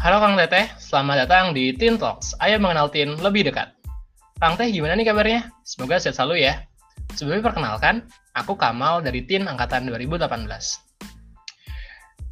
Halo 0.00 0.16
Kang 0.16 0.32
Teteh, 0.32 0.64
selamat 0.80 1.28
datang 1.28 1.52
di 1.52 1.76
Teen 1.76 2.00
Talks. 2.00 2.32
Ayo 2.40 2.56
mengenal 2.56 2.88
Teen 2.88 3.20
lebih 3.20 3.44
dekat. 3.44 3.68
Kang 4.40 4.56
Teh, 4.56 4.72
gimana 4.72 4.96
nih 4.96 5.04
kabarnya? 5.04 5.52
Semoga 5.60 6.00
sehat 6.00 6.16
selalu 6.16 6.48
ya. 6.48 6.64
Sebelumnya 7.20 7.52
perkenalkan, 7.52 8.08
aku 8.32 8.56
Kamal 8.56 9.04
dari 9.04 9.28
Teen 9.28 9.44
Angkatan 9.44 9.84
2018. 9.92 10.24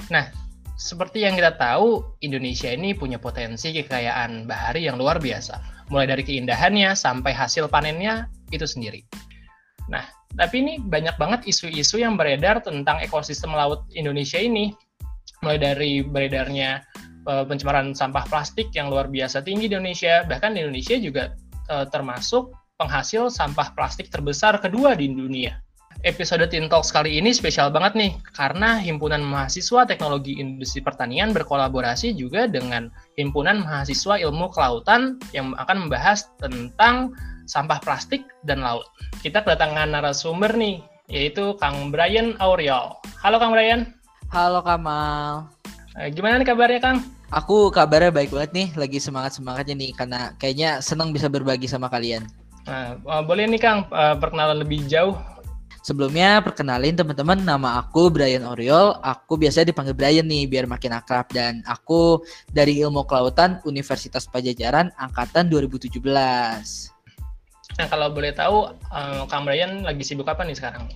Nah, 0.08 0.32
seperti 0.80 1.28
yang 1.28 1.36
kita 1.36 1.60
tahu, 1.60 2.08
Indonesia 2.24 2.72
ini 2.72 2.96
punya 2.96 3.20
potensi 3.20 3.76
kekayaan 3.76 4.48
bahari 4.48 4.88
yang 4.88 4.96
luar 4.96 5.20
biasa. 5.20 5.60
Mulai 5.92 6.08
dari 6.08 6.24
keindahannya 6.24 6.96
sampai 6.96 7.36
hasil 7.36 7.68
panennya 7.68 8.32
itu 8.48 8.64
sendiri. 8.64 9.04
Nah, 9.92 10.08
tapi 10.40 10.64
ini 10.64 10.80
banyak 10.80 11.20
banget 11.20 11.44
isu-isu 11.44 12.00
yang 12.00 12.16
beredar 12.16 12.64
tentang 12.64 12.96
ekosistem 13.04 13.52
laut 13.52 13.84
Indonesia 13.92 14.40
ini. 14.40 14.72
Mulai 15.44 15.60
dari 15.60 16.00
beredarnya 16.00 16.80
pencemaran 17.28 17.92
sampah 17.92 18.24
plastik 18.32 18.72
yang 18.72 18.88
luar 18.88 19.12
biasa 19.12 19.44
tinggi 19.44 19.68
di 19.68 19.76
Indonesia. 19.76 20.24
Bahkan 20.24 20.56
di 20.56 20.64
Indonesia 20.64 20.96
juga 20.96 21.36
uh, 21.68 21.84
termasuk 21.84 22.56
penghasil 22.80 23.28
sampah 23.28 23.76
plastik 23.76 24.08
terbesar 24.08 24.56
kedua 24.64 24.96
di 24.96 25.12
dunia. 25.12 25.60
Episode 26.06 26.46
Teen 26.46 26.70
Talks 26.70 26.94
kali 26.94 27.18
ini 27.18 27.34
spesial 27.34 27.74
banget 27.74 27.98
nih, 27.98 28.12
karena 28.30 28.78
Himpunan 28.78 29.18
Mahasiswa 29.18 29.82
Teknologi 29.82 30.38
Industri 30.38 30.78
Pertanian 30.78 31.34
berkolaborasi 31.34 32.14
juga 32.14 32.46
dengan 32.46 32.86
Himpunan 33.18 33.66
Mahasiswa 33.66 34.14
Ilmu 34.22 34.46
Kelautan 34.54 35.18
yang 35.34 35.58
akan 35.58 35.90
membahas 35.90 36.30
tentang 36.38 37.18
sampah 37.50 37.82
plastik 37.82 38.22
dan 38.46 38.62
laut. 38.62 38.86
Kita 39.26 39.42
kedatangan 39.42 39.90
narasumber 39.90 40.54
nih, 40.54 40.86
yaitu 41.10 41.58
Kang 41.58 41.90
Brian 41.90 42.38
Auriel. 42.38 42.94
Halo 43.18 43.42
Kang 43.42 43.50
Brian. 43.50 43.90
Halo 44.30 44.62
Kamal. 44.62 45.50
Eh, 45.98 46.14
gimana 46.14 46.38
nih 46.38 46.46
kabarnya 46.46 46.78
Kang? 46.78 47.02
Aku 47.28 47.68
kabarnya 47.68 48.08
baik 48.08 48.32
banget 48.32 48.50
nih, 48.56 48.68
lagi 48.72 48.96
semangat-semangatnya 48.96 49.76
nih 49.76 49.92
karena 49.92 50.32
kayaknya 50.40 50.80
senang 50.80 51.12
bisa 51.12 51.28
berbagi 51.28 51.68
sama 51.68 51.92
kalian. 51.92 52.24
Nah, 52.64 52.96
eh, 52.96 53.22
boleh 53.24 53.44
nih 53.44 53.60
Kang 53.60 53.84
eh, 53.92 54.16
perkenalan 54.16 54.64
lebih 54.64 54.88
jauh. 54.88 55.12
Sebelumnya 55.84 56.40
perkenalin 56.40 56.96
teman-teman 56.96 57.36
nama 57.36 57.84
aku 57.84 58.08
Brian 58.08 58.48
Oriol. 58.48 58.96
Aku 59.04 59.36
biasa 59.36 59.68
dipanggil 59.68 59.92
Brian 59.92 60.24
nih 60.24 60.48
biar 60.48 60.64
makin 60.64 60.96
akrab 60.96 61.28
dan 61.28 61.60
aku 61.68 62.24
dari 62.48 62.80
Ilmu 62.80 63.04
Kelautan 63.04 63.60
Universitas 63.68 64.24
Pajajaran 64.24 64.88
angkatan 64.96 65.52
2017. 65.52 66.00
Nah, 67.76 67.86
kalau 67.92 68.08
boleh 68.08 68.32
tahu 68.32 68.72
Kang 69.28 69.44
Brian 69.44 69.84
lagi 69.84 70.00
sibuk 70.00 70.28
apa 70.28 70.48
nih 70.48 70.56
sekarang? 70.56 70.88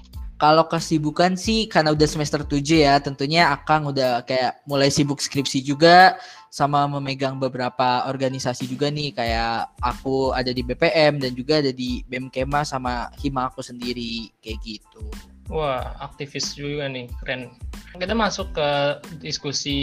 Kalau 0.42 0.66
kesibukan 0.66 1.38
sih 1.38 1.70
karena 1.70 1.94
udah 1.94 2.08
semester 2.10 2.42
7 2.42 2.58
ya, 2.66 2.98
tentunya 2.98 3.54
Akang 3.54 3.86
udah 3.86 4.26
kayak 4.26 4.58
mulai 4.66 4.90
sibuk 4.90 5.22
skripsi 5.22 5.62
juga 5.62 6.18
sama 6.50 6.82
memegang 6.90 7.38
beberapa 7.38 8.10
organisasi 8.10 8.66
juga 8.66 8.90
nih 8.90 9.14
kayak 9.14 9.70
aku 9.78 10.34
ada 10.34 10.50
di 10.50 10.66
BPM 10.66 11.22
dan 11.22 11.38
juga 11.38 11.62
ada 11.62 11.70
di 11.70 12.02
BEM 12.10 12.26
Kema 12.26 12.66
sama 12.66 13.14
Hima 13.22 13.54
aku 13.54 13.62
sendiri 13.62 14.34
kayak 14.42 14.58
gitu. 14.66 15.06
Wah, 15.46 15.94
aktivis 16.02 16.58
juga 16.58 16.90
nih, 16.90 17.06
keren. 17.22 17.54
Kita 17.94 18.10
masuk 18.10 18.50
ke 18.50 18.98
diskusi 19.22 19.78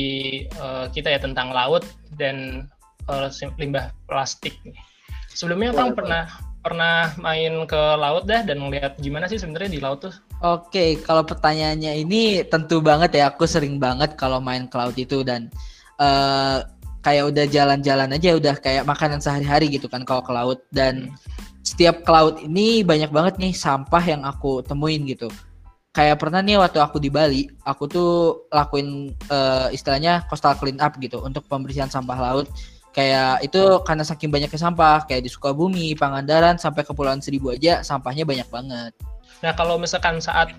uh, 0.59 0.91
kita 0.91 1.07
ya 1.07 1.23
tentang 1.23 1.55
laut 1.55 1.87
dan 2.19 2.67
uh, 3.07 3.31
limbah 3.55 3.95
plastik. 4.11 4.59
Sebelumnya 5.31 5.71
Kang 5.71 5.95
pernah 5.95 6.27
pernah 6.59 7.15
main 7.15 7.63
ke 7.63 7.81
laut 7.95 8.27
dah 8.27 8.43
dan 8.43 8.59
ngeliat 8.59 8.99
gimana 8.99 9.31
sih 9.31 9.39
sebenarnya 9.39 9.71
di 9.71 9.79
laut 9.79 10.03
tuh? 10.03 10.15
Oke, 10.39 11.03
kalau 11.03 11.27
pertanyaannya 11.27 11.99
ini 11.99 12.47
tentu 12.47 12.79
banget 12.79 13.11
ya 13.11 13.27
aku 13.27 13.43
sering 13.43 13.75
banget 13.75 14.15
kalau 14.15 14.39
main 14.39 14.71
laut 14.71 14.95
itu 14.95 15.19
dan 15.19 15.51
uh, 15.99 16.63
kayak 17.03 17.27
udah 17.27 17.45
jalan-jalan 17.51 18.15
aja 18.15 18.39
udah 18.39 18.55
kayak 18.55 18.87
makanan 18.87 19.19
sehari-hari 19.19 19.67
gitu 19.67 19.91
kan 19.91 20.07
kalau 20.07 20.23
ke 20.23 20.31
laut 20.31 20.63
dan 20.71 21.11
setiap 21.59 22.07
laut 22.07 22.39
ini 22.39 22.87
banyak 22.87 23.11
banget 23.11 23.35
nih 23.35 23.51
sampah 23.51 23.99
yang 23.99 24.23
aku 24.23 24.63
temuin 24.63 25.03
gitu. 25.11 25.27
Kayak 25.91 26.23
pernah 26.23 26.39
nih 26.39 26.55
waktu 26.55 26.79
aku 26.79 27.03
di 27.03 27.11
Bali, 27.11 27.51
aku 27.67 27.83
tuh 27.91 28.11
lakuin 28.47 29.11
uh, 29.27 29.67
istilahnya 29.75 30.23
coastal 30.31 30.55
clean 30.55 30.79
up 30.79 30.95
gitu 31.03 31.19
untuk 31.19 31.43
pembersihan 31.51 31.91
sampah 31.91 32.15
laut. 32.15 32.47
Kayak 32.95 33.43
itu 33.43 33.59
karena 33.83 34.07
saking 34.07 34.31
banyaknya 34.31 34.55
sampah, 34.55 35.03
kayak 35.03 35.27
di 35.27 35.29
Sukabumi, 35.29 35.99
Pangandaran 35.99 36.55
sampai 36.55 36.87
Kepulauan 36.87 37.19
Seribu 37.19 37.51
aja 37.51 37.83
sampahnya 37.83 38.23
banyak 38.23 38.47
banget. 38.47 38.95
Nah, 39.39 39.55
kalau 39.55 39.79
misalkan 39.79 40.19
saat 40.19 40.51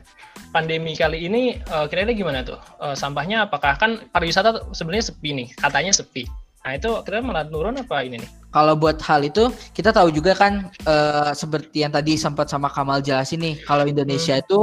pandemi 0.50 0.96
kali 0.96 1.28
ini 1.28 1.60
uh, 1.70 1.86
kira-kira 1.86 2.16
gimana 2.16 2.40
tuh? 2.42 2.58
Uh, 2.80 2.96
sampahnya 2.96 3.46
apakah 3.46 3.76
kan 3.76 4.00
pariwisata 4.10 4.72
sebenarnya 4.72 5.12
sepi 5.12 5.30
nih, 5.36 5.48
katanya 5.56 5.92
sepi. 5.92 6.24
Nah, 6.60 6.76
itu 6.76 6.90
kita 7.04 7.24
malah 7.24 7.48
turun 7.48 7.80
apa 7.80 8.04
ini 8.04 8.20
nih? 8.20 8.30
Kalau 8.52 8.74
buat 8.76 9.00
hal 9.00 9.24
itu, 9.24 9.48
kita 9.72 9.94
tahu 9.94 10.12
juga 10.12 10.36
kan 10.36 10.68
uh, 10.84 11.32
seperti 11.32 11.86
yang 11.86 11.92
tadi 11.94 12.20
sempat 12.20 12.52
sama 12.52 12.68
Kamal 12.68 13.00
jelasin 13.00 13.40
nih, 13.40 13.54
kalau 13.64 13.88
Indonesia 13.88 14.36
hmm. 14.36 14.44
itu 14.44 14.60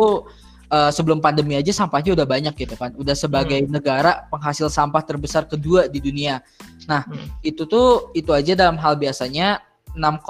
uh, 0.70 0.92
sebelum 0.94 1.24
pandemi 1.24 1.58
aja 1.58 1.72
sampahnya 1.74 2.14
udah 2.14 2.28
banyak 2.28 2.54
gitu 2.54 2.76
kan. 2.78 2.94
Udah 2.94 3.16
sebagai 3.18 3.58
hmm. 3.64 3.72
negara 3.72 4.28
penghasil 4.30 4.70
sampah 4.70 5.02
terbesar 5.02 5.50
kedua 5.50 5.90
di 5.90 5.98
dunia. 5.98 6.44
Nah, 6.86 7.08
hmm. 7.08 7.42
itu 7.42 7.66
tuh 7.66 8.14
itu 8.14 8.30
aja 8.30 8.54
dalam 8.54 8.78
hal 8.78 9.00
biasanya 9.00 9.64
6, 9.98 10.22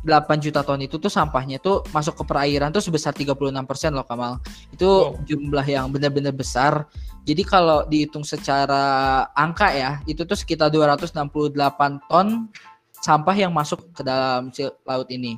8 0.00 0.40
juta 0.40 0.64
ton 0.64 0.80
itu 0.80 0.96
tuh 0.96 1.12
sampahnya 1.12 1.60
tuh 1.60 1.84
masuk 1.92 2.20
ke 2.20 2.24
perairan 2.24 2.72
tuh 2.72 2.80
sebesar 2.80 3.12
36% 3.12 3.36
loh 3.92 4.06
Kamal. 4.08 4.40
Itu 4.72 5.12
wow. 5.12 5.20
jumlah 5.28 5.66
yang 5.68 5.92
benar-benar 5.92 6.32
besar. 6.32 6.88
Jadi 7.28 7.42
kalau 7.44 7.84
dihitung 7.84 8.24
secara 8.24 9.26
angka 9.36 9.68
ya, 9.76 10.00
itu 10.08 10.24
tuh 10.24 10.36
sekitar 10.36 10.72
268 10.72 11.12
ton 12.08 12.48
sampah 13.00 13.36
yang 13.36 13.52
masuk 13.52 13.92
ke 13.92 14.00
dalam 14.00 14.48
laut 14.88 15.08
ini. 15.12 15.36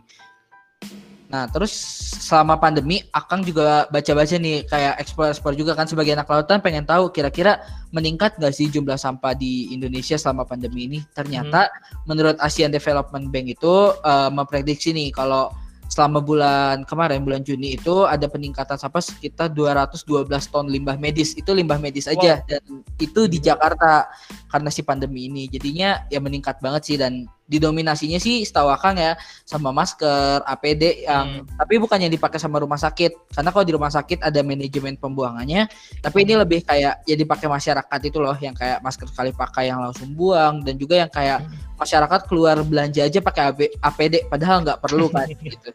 Nah, 1.32 1.48
terus 1.48 1.72
selama 2.20 2.60
pandemi, 2.60 3.00
Akang 3.08 3.40
juga 3.40 3.88
baca-baca 3.88 4.36
nih 4.36 4.68
kayak 4.68 5.00
ekspor-ekspor 5.00 5.56
juga 5.56 5.72
kan 5.72 5.88
sebagai 5.88 6.12
anak 6.12 6.28
lautan 6.28 6.60
pengen 6.60 6.84
tahu 6.84 7.08
kira-kira 7.08 7.64
meningkat 7.88 8.36
nggak 8.36 8.52
sih 8.52 8.68
jumlah 8.68 9.00
sampah 9.00 9.32
di 9.32 9.72
Indonesia 9.72 10.20
selama 10.20 10.44
pandemi 10.44 10.84
ini. 10.92 11.00
Ternyata 11.16 11.72
hmm. 11.72 12.04
menurut 12.04 12.36
Asian 12.36 12.68
Development 12.68 13.32
Bank 13.32 13.48
itu 13.48 13.96
uh, 14.04 14.28
memprediksi 14.28 14.92
nih 14.92 15.08
kalau 15.08 15.48
selama 15.92 16.24
bulan 16.24 16.88
kemarin 16.88 17.20
bulan 17.20 17.44
Juni 17.44 17.76
itu 17.76 18.08
ada 18.08 18.24
peningkatan 18.24 18.80
sampah 18.80 19.04
sekitar 19.04 19.52
212 19.52 20.24
ton 20.48 20.64
limbah 20.64 20.96
medis 20.96 21.36
itu 21.36 21.52
limbah 21.52 21.76
medis 21.76 22.08
aja 22.08 22.40
wow. 22.40 22.48
dan 22.48 22.62
itu 22.96 23.28
di 23.28 23.36
Jakarta 23.36 24.08
karena 24.48 24.72
si 24.72 24.80
pandemi 24.80 25.28
ini 25.28 25.52
jadinya 25.52 26.00
ya 26.08 26.16
meningkat 26.16 26.64
banget 26.64 26.82
sih 26.88 26.96
dan 26.96 27.28
didominasinya 27.46 28.16
sih 28.22 28.46
setahu 28.46 28.70
Akang 28.70 28.96
ya 28.96 29.18
sama 29.44 29.74
masker, 29.74 30.40
APD 30.46 31.04
yang 31.04 31.42
hmm. 31.42 31.58
tapi 31.58 31.76
bukan 31.82 31.98
yang 32.00 32.12
dipakai 32.12 32.38
sama 32.38 32.62
rumah 32.62 32.78
sakit. 32.78 33.34
Karena 33.34 33.50
kalau 33.50 33.64
di 33.66 33.74
rumah 33.74 33.92
sakit 33.92 34.22
ada 34.22 34.40
manajemen 34.40 34.96
pembuangannya, 34.96 35.66
tapi 36.00 36.24
ini 36.24 36.38
lebih 36.38 36.64
kayak 36.64 37.04
ya 37.04 37.16
dipakai 37.18 37.50
masyarakat 37.50 38.00
itu 38.06 38.18
loh 38.22 38.36
yang 38.38 38.54
kayak 38.54 38.80
masker 38.80 39.08
sekali 39.10 39.34
pakai 39.34 39.68
yang 39.74 39.82
langsung 39.82 40.14
buang 40.14 40.62
dan 40.62 40.78
juga 40.78 41.02
yang 41.02 41.10
kayak 41.10 41.42
hmm. 41.42 41.78
masyarakat 41.78 42.20
keluar 42.30 42.56
belanja 42.62 43.02
aja 43.04 43.18
pakai 43.18 43.74
APD 43.82 44.30
padahal 44.30 44.62
nggak 44.62 44.78
perlu 44.80 45.10
kan 45.10 45.26
gitu. 45.46 45.70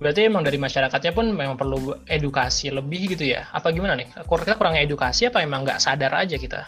Berarti 0.00 0.24
emang 0.24 0.40
dari 0.40 0.56
masyarakatnya 0.56 1.12
pun 1.12 1.28
memang 1.28 1.60
perlu 1.60 1.92
edukasi 2.08 2.72
lebih 2.72 3.12
gitu 3.12 3.36
ya? 3.36 3.52
Apa 3.52 3.68
gimana 3.68 3.92
nih? 3.92 4.08
Kita 4.08 4.56
kurang 4.56 4.72
edukasi 4.80 5.28
apa 5.28 5.44
emang 5.44 5.60
nggak 5.68 5.76
sadar 5.76 6.16
aja 6.16 6.40
kita? 6.40 6.64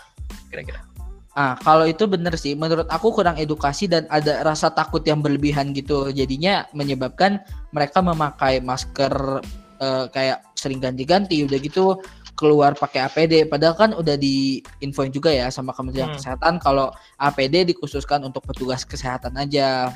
Kira-kira? 0.52 0.91
Ah, 1.32 1.56
kalau 1.64 1.88
itu 1.88 2.04
bener 2.04 2.36
sih. 2.36 2.52
Menurut 2.52 2.84
aku 2.92 3.08
kurang 3.16 3.40
edukasi 3.40 3.88
dan 3.88 4.04
ada 4.12 4.44
rasa 4.44 4.68
takut 4.68 5.00
yang 5.00 5.24
berlebihan 5.24 5.72
gitu. 5.72 6.12
Jadinya 6.12 6.68
menyebabkan 6.76 7.40
mereka 7.72 8.04
memakai 8.04 8.60
masker 8.60 9.40
uh, 9.80 10.04
kayak 10.12 10.44
sering 10.52 10.76
ganti-ganti. 10.76 11.40
Udah 11.40 11.56
gitu 11.56 11.96
keluar 12.36 12.76
pakai 12.76 13.08
APD. 13.08 13.48
Padahal 13.48 13.76
kan 13.80 13.90
udah 13.96 14.20
di 14.20 14.60
infoin 14.84 15.08
juga 15.08 15.32
ya 15.32 15.48
sama 15.48 15.72
Kementerian 15.72 16.12
hmm. 16.12 16.20
Kesehatan 16.20 16.60
kalau 16.60 16.92
APD 17.16 17.64
dikhususkan 17.64 18.20
untuk 18.28 18.44
petugas 18.44 18.84
kesehatan 18.84 19.32
aja. 19.40 19.88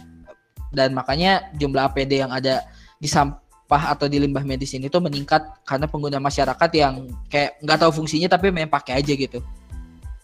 Dan 0.72 0.96
makanya 0.96 1.52
jumlah 1.60 1.92
APD 1.92 2.24
yang 2.24 2.32
ada 2.32 2.64
di 2.96 3.12
sampah 3.12 3.92
atau 3.92 4.08
di 4.08 4.16
limbah 4.16 4.40
medis 4.40 4.72
ini 4.72 4.88
tuh 4.88 5.04
meningkat 5.04 5.44
karena 5.68 5.84
pengguna 5.84 6.16
masyarakat 6.16 6.70
yang 6.72 7.12
kayak 7.28 7.60
nggak 7.60 7.76
tahu 7.76 7.92
fungsinya 7.92 8.32
tapi 8.32 8.48
memang 8.48 8.72
pakai 8.72 9.04
aja 9.04 9.12
gitu 9.12 9.44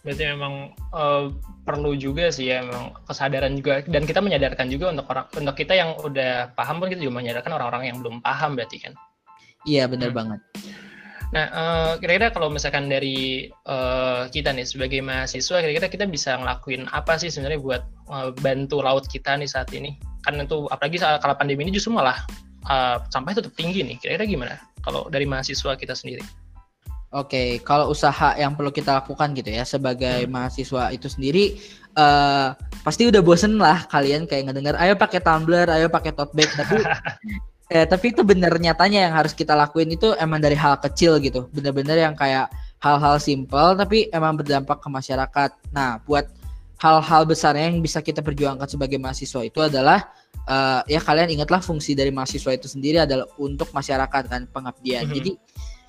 berarti 0.03 0.23
memang 0.35 0.75
uh, 0.91 1.31
perlu 1.63 1.95
juga 1.95 2.27
sih 2.27 2.51
ya 2.51 2.61
memang 2.61 2.91
kesadaran 3.07 3.55
juga. 3.55 3.81
Dan 3.87 4.03
kita 4.03 4.19
menyadarkan 4.19 4.67
juga 4.67 4.91
untuk 4.91 5.07
orang 5.09 5.25
untuk 5.31 5.55
kita 5.55 5.73
yang 5.73 5.95
udah 5.95 6.51
paham 6.53 6.83
pun 6.83 6.91
kita 6.91 6.99
juga 6.99 7.23
menyadarkan 7.23 7.51
orang-orang 7.55 7.83
yang 7.89 7.97
belum 8.03 8.19
paham 8.19 8.59
berarti 8.59 8.83
kan? 8.83 8.93
Iya 9.63 9.87
benar 9.87 10.11
hmm. 10.11 10.17
banget. 10.19 10.39
Nah 11.33 11.45
uh, 11.49 11.91
kira-kira 11.97 12.29
kalau 12.29 12.51
misalkan 12.51 12.91
dari 12.91 13.49
uh, 13.65 14.27
kita 14.29 14.53
nih 14.53 14.67
sebagai 14.67 14.99
mahasiswa 15.01 15.63
kira-kira 15.63 15.87
kita 15.89 16.05
bisa 16.05 16.37
ngelakuin 16.37 16.85
apa 16.91 17.17
sih 17.17 17.31
sebenarnya 17.31 17.63
buat 17.63 17.83
uh, 18.11 18.29
bantu 18.43 18.83
laut 18.83 19.07
kita 19.07 19.39
nih 19.39 19.47
saat 19.47 19.71
ini? 19.71 19.95
Kan 20.27 20.37
itu 20.43 20.67
apalagi 20.67 20.99
saat 20.99 21.23
kalau 21.23 21.33
pandemi 21.39 21.63
ini 21.63 21.71
justru 21.71 21.95
malah 21.95 22.19
uh, 22.67 22.99
sampahnya 23.07 23.39
tetap 23.39 23.55
tinggi 23.55 23.87
nih. 23.87 23.97
Kira-kira 24.03 24.27
gimana 24.27 24.55
kalau 24.83 25.07
dari 25.07 25.23
mahasiswa 25.23 25.79
kita 25.79 25.95
sendiri 25.95 26.42
Oke, 27.13 27.61
kalau 27.61 27.93
usaha 27.93 28.33
yang 28.33 28.57
perlu 28.57 28.73
kita 28.73 28.97
lakukan 28.97 29.37
gitu 29.37 29.53
ya 29.53 29.61
sebagai 29.69 30.25
hmm. 30.25 30.33
mahasiswa 30.33 30.89
itu 30.89 31.05
sendiri 31.05 31.61
uh, 31.93 32.57
pasti 32.81 33.05
udah 33.05 33.21
bosen 33.21 33.61
lah 33.61 33.85
kalian 33.85 34.25
kayak 34.25 34.49
ngedengar 34.49 34.73
ayo 34.81 34.97
pakai 34.97 35.21
tumbler, 35.21 35.69
ayo 35.69 35.93
pakai 35.93 36.09
tote 36.09 36.33
bag 36.33 36.49
tapi 36.57 36.81
eh, 37.73 37.85
tapi 37.85 38.17
itu 38.17 38.25
bener 38.25 38.49
nyatanya 38.57 39.05
yang 39.05 39.13
harus 39.13 39.37
kita 39.37 39.53
lakuin 39.53 39.93
itu 39.93 40.17
emang 40.17 40.41
dari 40.41 40.57
hal 40.57 40.81
kecil 40.81 41.21
gitu. 41.21 41.45
Bener-bener 41.53 42.01
yang 42.01 42.17
kayak 42.17 42.49
hal-hal 42.81 43.21
simpel 43.21 43.77
tapi 43.77 44.09
emang 44.09 44.33
berdampak 44.33 44.81
ke 44.81 44.89
masyarakat. 44.89 45.53
Nah, 45.69 46.01
buat 46.09 46.25
hal-hal 46.81 47.29
besar 47.29 47.53
yang 47.53 47.77
bisa 47.77 48.01
kita 48.01 48.25
perjuangkan 48.25 48.65
sebagai 48.65 48.97
mahasiswa 48.97 49.45
itu 49.45 49.61
adalah 49.61 50.09
uh, 50.49 50.81
ya 50.89 50.97
kalian 50.97 51.29
ingatlah 51.29 51.61
fungsi 51.61 51.93
dari 51.93 52.09
mahasiswa 52.09 52.51
itu 52.57 52.67
sendiri 52.67 53.05
adalah 53.05 53.29
untuk 53.37 53.69
masyarakat 53.69 54.23
kan 54.25 54.49
pengabdian. 54.49 55.05
Mm 55.05 55.09
-hmm. 55.13 55.17
Jadi 55.21 55.31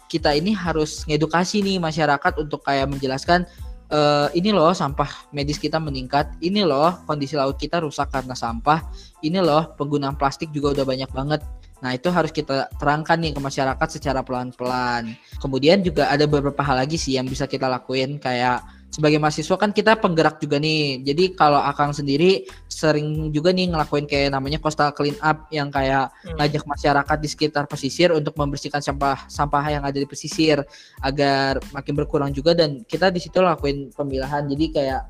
kita 0.09 0.33
ini 0.37 0.53
harus 0.55 1.03
ngedukasi 1.09 1.65
nih 1.65 1.81
masyarakat 1.81 2.33
untuk 2.41 2.63
kayak 2.65 2.91
menjelaskan 2.91 3.49
e, 3.89 4.01
ini 4.37 4.51
loh 4.51 4.73
sampah 4.73 5.31
medis 5.31 5.61
kita 5.61 5.79
meningkat, 5.81 6.31
ini 6.41 6.63
loh 6.65 6.99
kondisi 7.05 7.35
laut 7.39 7.57
kita 7.57 7.81
rusak 7.83 8.11
karena 8.11 8.37
sampah, 8.37 8.83
ini 9.25 9.41
loh 9.41 9.75
penggunaan 9.77 10.17
plastik 10.19 10.51
juga 10.55 10.75
udah 10.81 10.85
banyak 10.87 11.11
banget. 11.13 11.41
Nah, 11.85 11.93
itu 11.93 12.09
harus 12.09 12.33
kita 12.33 12.73
terangkan 12.81 13.21
nih 13.21 13.37
ke 13.37 13.41
masyarakat 13.45 13.89
secara 13.93 14.25
pelan-pelan. 14.25 15.13
Kemudian 15.37 15.85
juga 15.85 16.09
ada 16.09 16.25
beberapa 16.25 16.65
hal 16.65 16.81
lagi 16.81 16.97
sih 16.97 17.21
yang 17.21 17.29
bisa 17.29 17.45
kita 17.45 17.69
lakuin 17.69 18.17
kayak 18.17 18.65
sebagai 18.95 19.19
mahasiswa 19.19 19.59
kan 19.59 19.75
kita 19.75 19.99
penggerak 19.99 20.39
juga 20.39 20.63
nih. 20.63 21.03
Jadi 21.03 21.35
kalau 21.35 21.59
Akang 21.59 21.91
sendiri 21.91 22.47
sering 22.71 23.35
juga 23.35 23.51
nih 23.51 23.75
ngelakuin 23.75 24.07
kayak 24.07 24.31
namanya 24.31 24.63
coastal 24.63 24.95
clean 24.95 25.19
up 25.19 25.51
yang 25.51 25.67
kayak 25.75 26.15
hmm. 26.23 26.39
ngajak 26.39 26.63
masyarakat 26.63 27.19
di 27.19 27.29
sekitar 27.29 27.67
pesisir 27.67 28.15
untuk 28.15 28.39
membersihkan 28.39 28.79
sampah 28.79 29.27
sampah 29.27 29.67
yang 29.67 29.83
ada 29.83 29.99
di 29.99 30.07
pesisir 30.07 30.63
agar 31.03 31.59
makin 31.75 31.99
berkurang 31.99 32.31
juga 32.31 32.55
dan 32.55 32.87
kita 32.87 33.11
di 33.11 33.19
situ 33.19 33.43
lakuin 33.43 33.91
pemilahan. 33.91 34.47
Jadi 34.47 34.71
kayak 34.71 35.03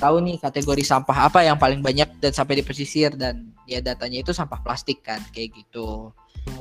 tahu 0.00 0.24
nih 0.24 0.40
kategori 0.40 0.84
sampah 0.88 1.28
apa 1.28 1.44
yang 1.44 1.60
paling 1.60 1.84
banyak 1.84 2.08
dan 2.16 2.32
sampai 2.32 2.60
di 2.60 2.64
pesisir 2.64 3.12
dan 3.20 3.52
ya 3.68 3.84
datanya 3.84 4.24
itu 4.24 4.32
sampah 4.32 4.64
plastik 4.64 5.04
kan 5.04 5.20
kayak 5.36 5.52
gitu. 5.52 6.08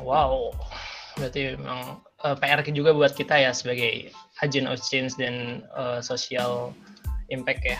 Wow. 0.03 0.51
Berarti 1.15 1.55
memang 1.55 2.03
uh, 2.25 2.33
eh, 2.33 2.35
PR 2.41 2.65
juga 2.73 2.91
buat 2.97 3.13
kita 3.13 3.37
ya 3.37 3.53
sebagai 3.53 4.09
agent 4.41 4.65
of 4.65 4.81
change 4.81 5.13
dan 5.21 5.61
uh, 5.77 6.01
social 6.01 6.73
impact 7.29 7.61
ya. 7.61 7.77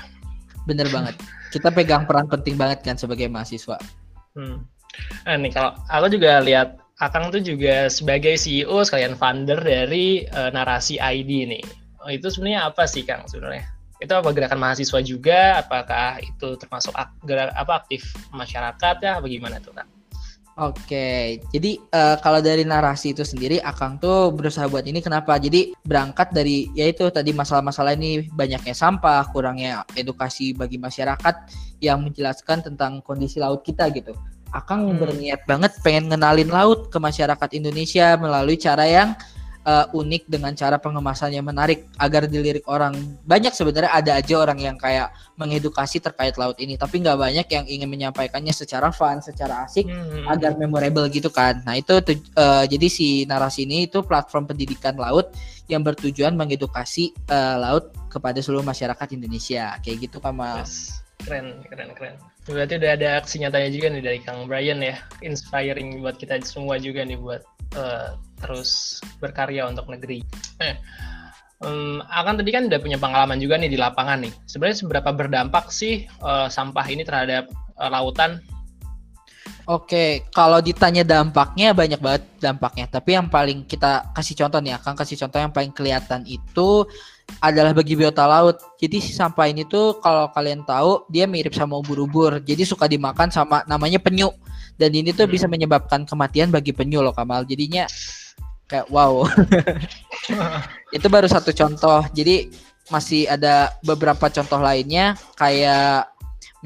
Bener 0.69 0.85
banget. 0.93 1.17
Kita 1.49 1.73
pegang 1.73 2.05
peran 2.05 2.29
penting 2.29 2.53
banget 2.53 2.85
kan 2.85 2.95
sebagai 2.95 3.25
mahasiswa. 3.25 3.81
Hmm. 4.37 4.65
Nah, 5.25 5.35
nih 5.41 5.51
kalau 5.51 5.73
aku 5.89 6.07
juga 6.13 6.39
lihat 6.45 6.77
Akang 7.03 7.27
tuh 7.27 7.43
juga 7.43 7.91
sebagai 7.91 8.39
CEO 8.39 8.79
sekalian 8.87 9.19
founder 9.19 9.59
dari 9.59 10.23
uh, 10.31 10.47
Narasi 10.47 10.95
ID 10.95 11.43
nih. 11.43 11.65
Oh, 11.99 12.07
itu 12.07 12.31
sebenarnya 12.31 12.71
apa 12.71 12.87
sih 12.87 13.03
Kang 13.03 13.27
sebenarnya? 13.27 13.67
Itu 13.99 14.15
apa 14.15 14.31
gerakan 14.31 14.63
mahasiswa 14.63 15.03
juga? 15.03 15.59
Apakah 15.59 16.23
itu 16.23 16.55
termasuk 16.55 16.95
ak 16.95 17.11
gerak, 17.27 17.51
apa 17.51 17.83
aktif 17.83 18.15
masyarakat 18.31 18.95
ya? 19.03 19.19
Bagaimana 19.19 19.59
tuh 19.59 19.75
Kang? 19.75 19.91
Oke, 20.55 21.43
jadi 21.51 21.75
uh, 21.91 22.15
kalau 22.23 22.39
dari 22.39 22.63
narasi 22.63 23.11
itu 23.11 23.27
sendiri, 23.27 23.59
Akang 23.59 23.99
tuh 23.99 24.31
berusaha 24.31 24.63
buat 24.71 24.87
ini 24.87 25.03
kenapa? 25.03 25.35
Jadi 25.35 25.75
berangkat 25.83 26.31
dari 26.31 26.71
yaitu 26.71 27.11
tadi 27.11 27.35
masalah-masalah 27.35 27.91
ini 27.91 28.31
banyaknya 28.31 28.71
sampah, 28.71 29.27
kurangnya 29.35 29.83
edukasi 29.99 30.55
bagi 30.55 30.79
masyarakat 30.79 31.51
yang 31.83 32.07
menjelaskan 32.07 32.71
tentang 32.71 33.03
kondisi 33.03 33.35
laut 33.35 33.67
kita 33.67 33.91
gitu. 33.91 34.15
Akang 34.55 34.95
hmm. 34.95 34.95
berniat 34.95 35.41
banget 35.43 35.75
pengen 35.83 36.07
ngenalin 36.07 36.47
laut 36.47 36.87
ke 36.87 37.03
masyarakat 37.03 37.49
Indonesia 37.51 38.15
melalui 38.15 38.55
cara 38.55 38.87
yang 38.87 39.11
uh, 39.65 39.85
unik 39.91 40.29
dengan 40.29 40.53
cara 40.53 40.77
pengemasannya 40.77 41.41
menarik 41.41 41.89
agar 41.97 42.29
dilirik 42.29 42.63
orang. 42.69 42.95
Banyak 43.25 43.51
sebenarnya 43.51 43.91
ada 43.91 44.11
aja 44.21 44.35
orang 44.39 44.61
yang 44.61 44.77
kayak 44.77 45.11
mengedukasi 45.35 45.99
terkait 45.99 46.37
laut 46.39 46.55
ini, 46.61 46.79
tapi 46.79 47.01
nggak 47.01 47.17
banyak 47.17 47.47
yang 47.51 47.65
ingin 47.67 47.89
menyampaikannya 47.89 48.53
secara 48.53 48.93
fun, 48.93 49.19
secara 49.19 49.65
asik 49.67 49.89
hmm. 49.89 50.29
agar 50.31 50.55
memorable 50.55 51.09
gitu 51.11 51.27
kan. 51.27 51.59
Nah 51.65 51.75
itu 51.75 51.97
uh, 52.37 52.63
jadi 52.63 52.87
si 52.87 53.25
narasi 53.27 53.67
ini 53.67 53.89
itu 53.89 54.05
platform 54.05 54.47
pendidikan 54.47 54.95
laut 54.95 55.33
yang 55.65 55.81
bertujuan 55.81 56.37
mengedukasi 56.37 57.11
uh, 57.33 57.57
laut 57.57 57.91
kepada 58.07 58.39
seluruh 58.39 58.63
masyarakat 58.63 59.17
Indonesia. 59.17 59.75
Kayak 59.81 60.07
gitu 60.07 60.17
Kamal. 60.21 60.63
Yes. 60.63 61.01
Keren, 61.25 61.65
keren, 61.65 61.89
keren. 61.97 62.15
Berarti 62.45 62.77
udah 62.77 62.91
ada 62.93 63.07
aksi 63.17 63.41
nyatanya 63.41 63.73
juga 63.73 63.87
nih 63.89 64.03
dari 64.05 64.19
Kang 64.21 64.45
Brian 64.45 64.77
ya, 64.77 65.01
inspiring 65.25 66.05
buat 66.05 66.21
kita 66.21 66.37
semua 66.45 66.77
juga 66.77 67.01
nih 67.01 67.17
buat 67.17 67.41
uh, 67.73 68.13
terus 68.37 69.01
berkarya 69.17 69.65
untuk 69.65 69.89
negeri. 69.89 70.21
Eh, 70.61 70.77
um, 71.65 72.03
akan 72.05 72.37
tadi 72.37 72.51
kan 72.53 72.69
udah 72.69 72.79
punya 72.79 73.01
pengalaman 73.01 73.41
juga 73.41 73.57
nih 73.57 73.71
di 73.71 73.79
lapangan 73.79 74.21
nih. 74.21 74.33
Sebenarnya 74.45 74.77
seberapa 74.85 75.09
berdampak 75.09 75.73
sih 75.73 76.05
uh, 76.21 76.45
sampah 76.51 76.85
ini 76.85 77.01
terhadap 77.01 77.49
uh, 77.81 77.89
lautan? 77.89 78.43
Oke, 79.65 80.29
kalau 80.29 80.61
ditanya 80.61 81.01
dampaknya 81.01 81.73
banyak 81.73 81.97
banget 81.97 82.23
dampaknya. 82.37 82.85
Tapi 82.85 83.17
yang 83.17 83.25
paling 83.33 83.65
kita 83.65 84.13
kasih 84.13 84.45
contoh 84.45 84.61
nih, 84.61 84.77
akan 84.77 84.93
kasih 84.93 85.17
contoh 85.25 85.41
yang 85.41 85.49
paling 85.49 85.73
kelihatan 85.73 86.21
itu 86.29 86.85
adalah 87.41 87.73
bagi 87.73 87.97
biota 87.97 88.29
laut. 88.29 88.61
Jadi 88.77 89.01
si 89.01 89.17
sampah 89.17 89.49
ini 89.49 89.65
tuh 89.65 89.97
kalau 90.05 90.29
kalian 90.37 90.61
tahu 90.69 91.09
dia 91.09 91.25
mirip 91.25 91.57
sama 91.57 91.81
ubur-ubur. 91.81 92.45
Jadi 92.45 92.61
suka 92.61 92.85
dimakan 92.85 93.33
sama 93.33 93.65
namanya 93.65 93.97
penyu. 93.97 94.29
Dan 94.75 94.91
ini 94.91 95.15
tuh 95.15 95.25
hmm. 95.27 95.33
bisa 95.33 95.45
menyebabkan 95.47 96.03
kematian 96.03 96.51
bagi 96.51 96.75
penyu 96.75 96.99
loh 96.99 97.15
Kamal. 97.15 97.47
Jadinya 97.47 97.87
kayak 98.65 98.89
wow 98.89 99.21
itu 100.95 101.05
baru 101.05 101.29
satu 101.29 101.53
contoh 101.53 102.01
jadi 102.17 102.49
masih 102.89 103.29
ada 103.29 103.73
beberapa 103.85 104.29
contoh 104.29 104.57
lainnya 104.57 105.13
kayak 105.37 106.09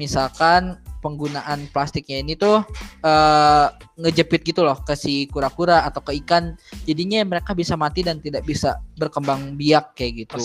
misalkan 0.00 0.80
penggunaan 1.00 1.64
plastiknya 1.72 2.20
ini 2.20 2.36
tuh 2.36 2.60
uh, 3.04 3.66
ngejepit 3.96 4.44
gitu 4.44 4.60
loh 4.60 4.76
ke 4.84 4.92
si 4.96 5.24
kura-kura 5.32 5.84
atau 5.88 6.04
ke 6.04 6.12
ikan 6.24 6.56
jadinya 6.84 7.24
mereka 7.24 7.56
bisa 7.56 7.72
mati 7.76 8.04
dan 8.04 8.20
tidak 8.20 8.44
bisa 8.44 8.80
berkembang 9.00 9.56
biak 9.56 9.96
kayak 9.96 10.28
gitu. 10.28 10.36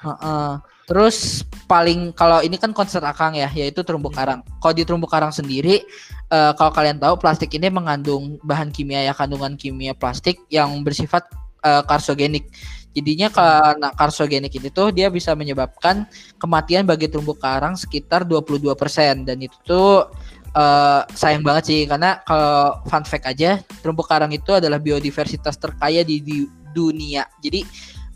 Uh 0.00 0.08
-uh. 0.08 0.52
Terus 0.88 1.44
paling 1.68 2.16
kalau 2.16 2.40
ini 2.40 2.56
kan 2.56 2.72
konser 2.72 3.04
akang 3.04 3.36
ya, 3.36 3.52
yaitu 3.52 3.84
terumbu 3.84 4.08
karang. 4.08 4.40
Kalau 4.64 4.72
di 4.72 4.88
terumbu 4.88 5.04
karang 5.04 5.28
sendiri, 5.28 5.84
uh, 6.32 6.56
kalau 6.56 6.72
kalian 6.72 6.96
tahu 6.96 7.20
plastik 7.20 7.52
ini 7.52 7.68
mengandung 7.68 8.40
bahan 8.40 8.72
kimia 8.72 9.04
ya 9.04 9.12
kandungan 9.12 9.60
kimia 9.60 9.92
plastik 9.92 10.40
yang 10.48 10.80
bersifat 10.80 11.28
uh, 11.60 11.84
karsogenik. 11.84 12.48
Jadinya 12.96 13.28
karena 13.28 13.92
karsogenik 13.92 14.48
ini 14.56 14.72
tuh 14.72 14.88
dia 14.88 15.12
bisa 15.12 15.36
menyebabkan 15.36 16.08
kematian 16.40 16.88
bagi 16.88 17.06
terumbu 17.12 17.36
karang 17.36 17.76
sekitar 17.76 18.24
22% 18.24 19.28
dan 19.28 19.36
itu 19.44 19.54
tuh 19.68 20.08
uh, 20.56 21.04
sayang 21.12 21.44
banget 21.44 21.64
sih 21.68 21.80
karena 21.84 22.24
kalau 22.24 22.80
fun 22.88 23.04
fact 23.04 23.28
aja 23.28 23.60
terumbu 23.84 24.02
karang 24.08 24.32
itu 24.32 24.56
adalah 24.56 24.80
biodiversitas 24.80 25.60
terkaya 25.60 26.00
di, 26.00 26.24
di 26.24 26.48
dunia. 26.72 27.28
Jadi 27.44 27.60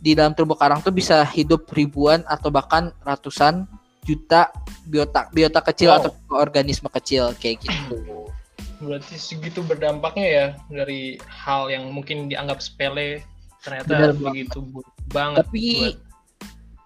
di 0.02 0.18
dalam 0.18 0.34
terumbu 0.34 0.58
karang 0.58 0.82
tuh 0.82 0.90
bisa 0.90 1.22
hidup 1.30 1.70
ribuan 1.70 2.26
atau 2.26 2.50
bahkan 2.50 2.90
ratusan 3.06 3.70
juta 4.02 4.50
biota 4.90 5.30
biota 5.30 5.62
kecil 5.62 5.94
wow. 5.94 5.98
atau 6.02 6.10
organisme 6.34 6.90
kecil 6.90 7.30
kayak 7.38 7.62
gitu. 7.62 8.02
Berarti 8.82 9.14
segitu 9.14 9.62
berdampaknya 9.62 10.26
ya 10.26 10.46
dari 10.66 11.14
hal 11.30 11.70
yang 11.70 11.94
mungkin 11.94 12.26
dianggap 12.26 12.58
sepele 12.58 13.22
ternyata 13.62 13.94
Benar 13.94 14.12
begitu 14.18 14.58
banget. 15.14 15.46
Tapi 15.46 15.62
buat... 15.62 15.96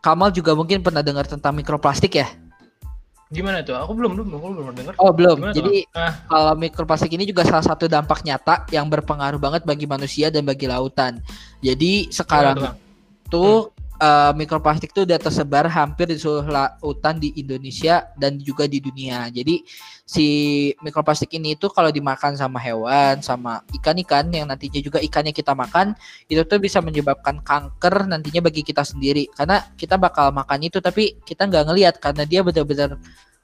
Kamal 0.04 0.30
juga 0.30 0.52
mungkin 0.52 0.84
pernah 0.84 1.00
dengar 1.00 1.24
tentang 1.24 1.56
mikroplastik 1.56 2.20
ya? 2.20 2.28
Gimana 3.32 3.64
tuh? 3.64 3.74
Aku 3.74 3.96
belum 3.96 4.14
belum 4.14 4.28
aku 4.38 4.46
belum 4.54 4.76
dengar. 4.76 4.92
Oh 5.02 5.10
belum. 5.10 5.40
Gimana 5.40 5.56
Jadi 5.56 5.88
ah. 5.98 6.14
kalau 6.30 6.52
mikroplastik 6.54 7.10
ini 7.10 7.26
juga 7.26 7.42
salah 7.42 7.64
satu 7.64 7.90
dampak 7.90 8.22
nyata 8.22 8.68
yang 8.70 8.86
berpengaruh 8.86 9.40
banget 9.40 9.66
bagi 9.66 9.88
manusia 9.88 10.30
dan 10.30 10.46
bagi 10.46 10.70
lautan. 10.70 11.18
Jadi 11.64 12.12
sekarang 12.12 12.76
itu 13.26 13.74
uh, 14.00 14.32
mikroplastik 14.36 14.92
itu 14.92 15.04
udah 15.04 15.18
tersebar 15.20 15.66
hampir 15.68 16.08
di 16.08 16.16
seluruh 16.20 16.48
lautan 16.48 17.16
di 17.20 17.32
Indonesia 17.36 18.08
dan 18.16 18.38
juga 18.40 18.68
di 18.68 18.78
dunia. 18.80 19.28
Jadi 19.32 19.64
si 20.06 20.26
mikroplastik 20.84 21.32
ini 21.34 21.58
itu 21.58 21.66
kalau 21.72 21.90
dimakan 21.90 22.36
sama 22.38 22.60
hewan, 22.60 23.20
sama 23.24 23.64
ikan-ikan 23.82 24.28
yang 24.30 24.46
nantinya 24.48 24.80
juga 24.80 24.98
ikannya 25.02 25.32
kita 25.34 25.52
makan, 25.56 25.96
itu 26.30 26.42
tuh 26.46 26.60
bisa 26.60 26.78
menyebabkan 26.78 27.40
kanker 27.42 28.06
nantinya 28.08 28.46
bagi 28.46 28.62
kita 28.62 28.84
sendiri. 28.84 29.28
Karena 29.32 29.64
kita 29.74 29.98
bakal 29.98 30.30
makan 30.32 30.66
itu 30.66 30.78
tapi 30.78 31.18
kita 31.24 31.48
nggak 31.48 31.64
ngelihat 31.72 31.94
karena 31.98 32.22
dia 32.28 32.40
benar-benar 32.44 33.00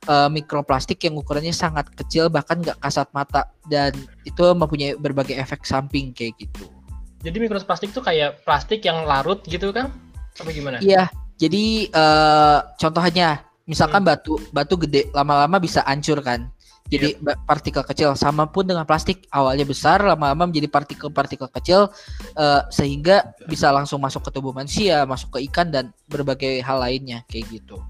uh, 0.06 0.28
mikroplastik 0.30 1.02
yang 1.02 1.18
ukurannya 1.18 1.54
sangat 1.54 1.90
kecil 1.94 2.28
bahkan 2.30 2.60
nggak 2.62 2.78
kasat 2.78 3.08
mata 3.10 3.50
dan 3.66 3.94
itu 4.22 4.44
mempunyai 4.54 4.94
berbagai 4.98 5.36
efek 5.38 5.66
samping 5.66 6.14
kayak 6.14 6.36
gitu. 6.38 6.81
Jadi 7.22 7.36
mikroplastik 7.38 7.94
itu 7.94 8.02
kayak 8.02 8.42
plastik 8.42 8.82
yang 8.82 9.06
larut 9.06 9.40
gitu 9.46 9.70
kan? 9.70 9.94
Apa 10.42 10.50
gimana? 10.50 10.82
Iya. 10.82 11.06
Jadi 11.38 11.90
uh, 11.90 12.62
contohnya 12.78 13.42
misalkan 13.66 14.02
hmm. 14.02 14.10
batu 14.10 14.34
batu 14.50 14.74
gede 14.78 15.10
lama-lama 15.14 15.58
bisa 15.62 15.82
hancur 15.86 16.18
kan. 16.22 16.50
jadi 16.92 17.16
yep. 17.16 17.40
partikel 17.48 17.80
kecil. 17.88 18.12
Sama 18.18 18.44
pun 18.50 18.68
dengan 18.68 18.84
plastik 18.84 19.24
awalnya 19.32 19.64
besar, 19.64 20.02
lama-lama 20.04 20.50
menjadi 20.50 20.68
partikel-partikel 20.68 21.48
kecil 21.48 21.88
uh, 22.36 22.60
sehingga 22.68 23.32
bisa 23.48 23.72
langsung 23.72 23.96
masuk 24.02 24.28
ke 24.28 24.30
tubuh 24.34 24.52
manusia, 24.52 25.08
masuk 25.08 25.38
ke 25.38 25.48
ikan 25.48 25.72
dan 25.72 25.88
berbagai 26.12 26.60
hal 26.60 26.84
lainnya 26.84 27.24
kayak 27.32 27.48
gitu. 27.48 27.80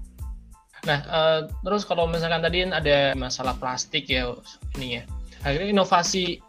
Nah, 0.87 1.03
uh, 1.11 1.39
terus 1.67 1.83
kalau 1.83 2.07
misalkan 2.07 2.39
tadi 2.39 2.63
ada 2.63 3.11
masalah 3.19 3.59
plastik 3.59 4.07
ya 4.07 4.31
ini 4.79 4.99
ya. 4.99 5.03
Akhirnya 5.43 5.75
inovasi 5.75 6.39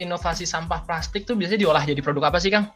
inovasi 0.00 0.48
sampah 0.48 0.82
plastik 0.88 1.28
tuh 1.28 1.36
biasanya 1.36 1.60
diolah 1.60 1.84
jadi 1.84 2.00
produk 2.00 2.32
apa 2.32 2.40
sih, 2.40 2.48
Kang? 2.50 2.72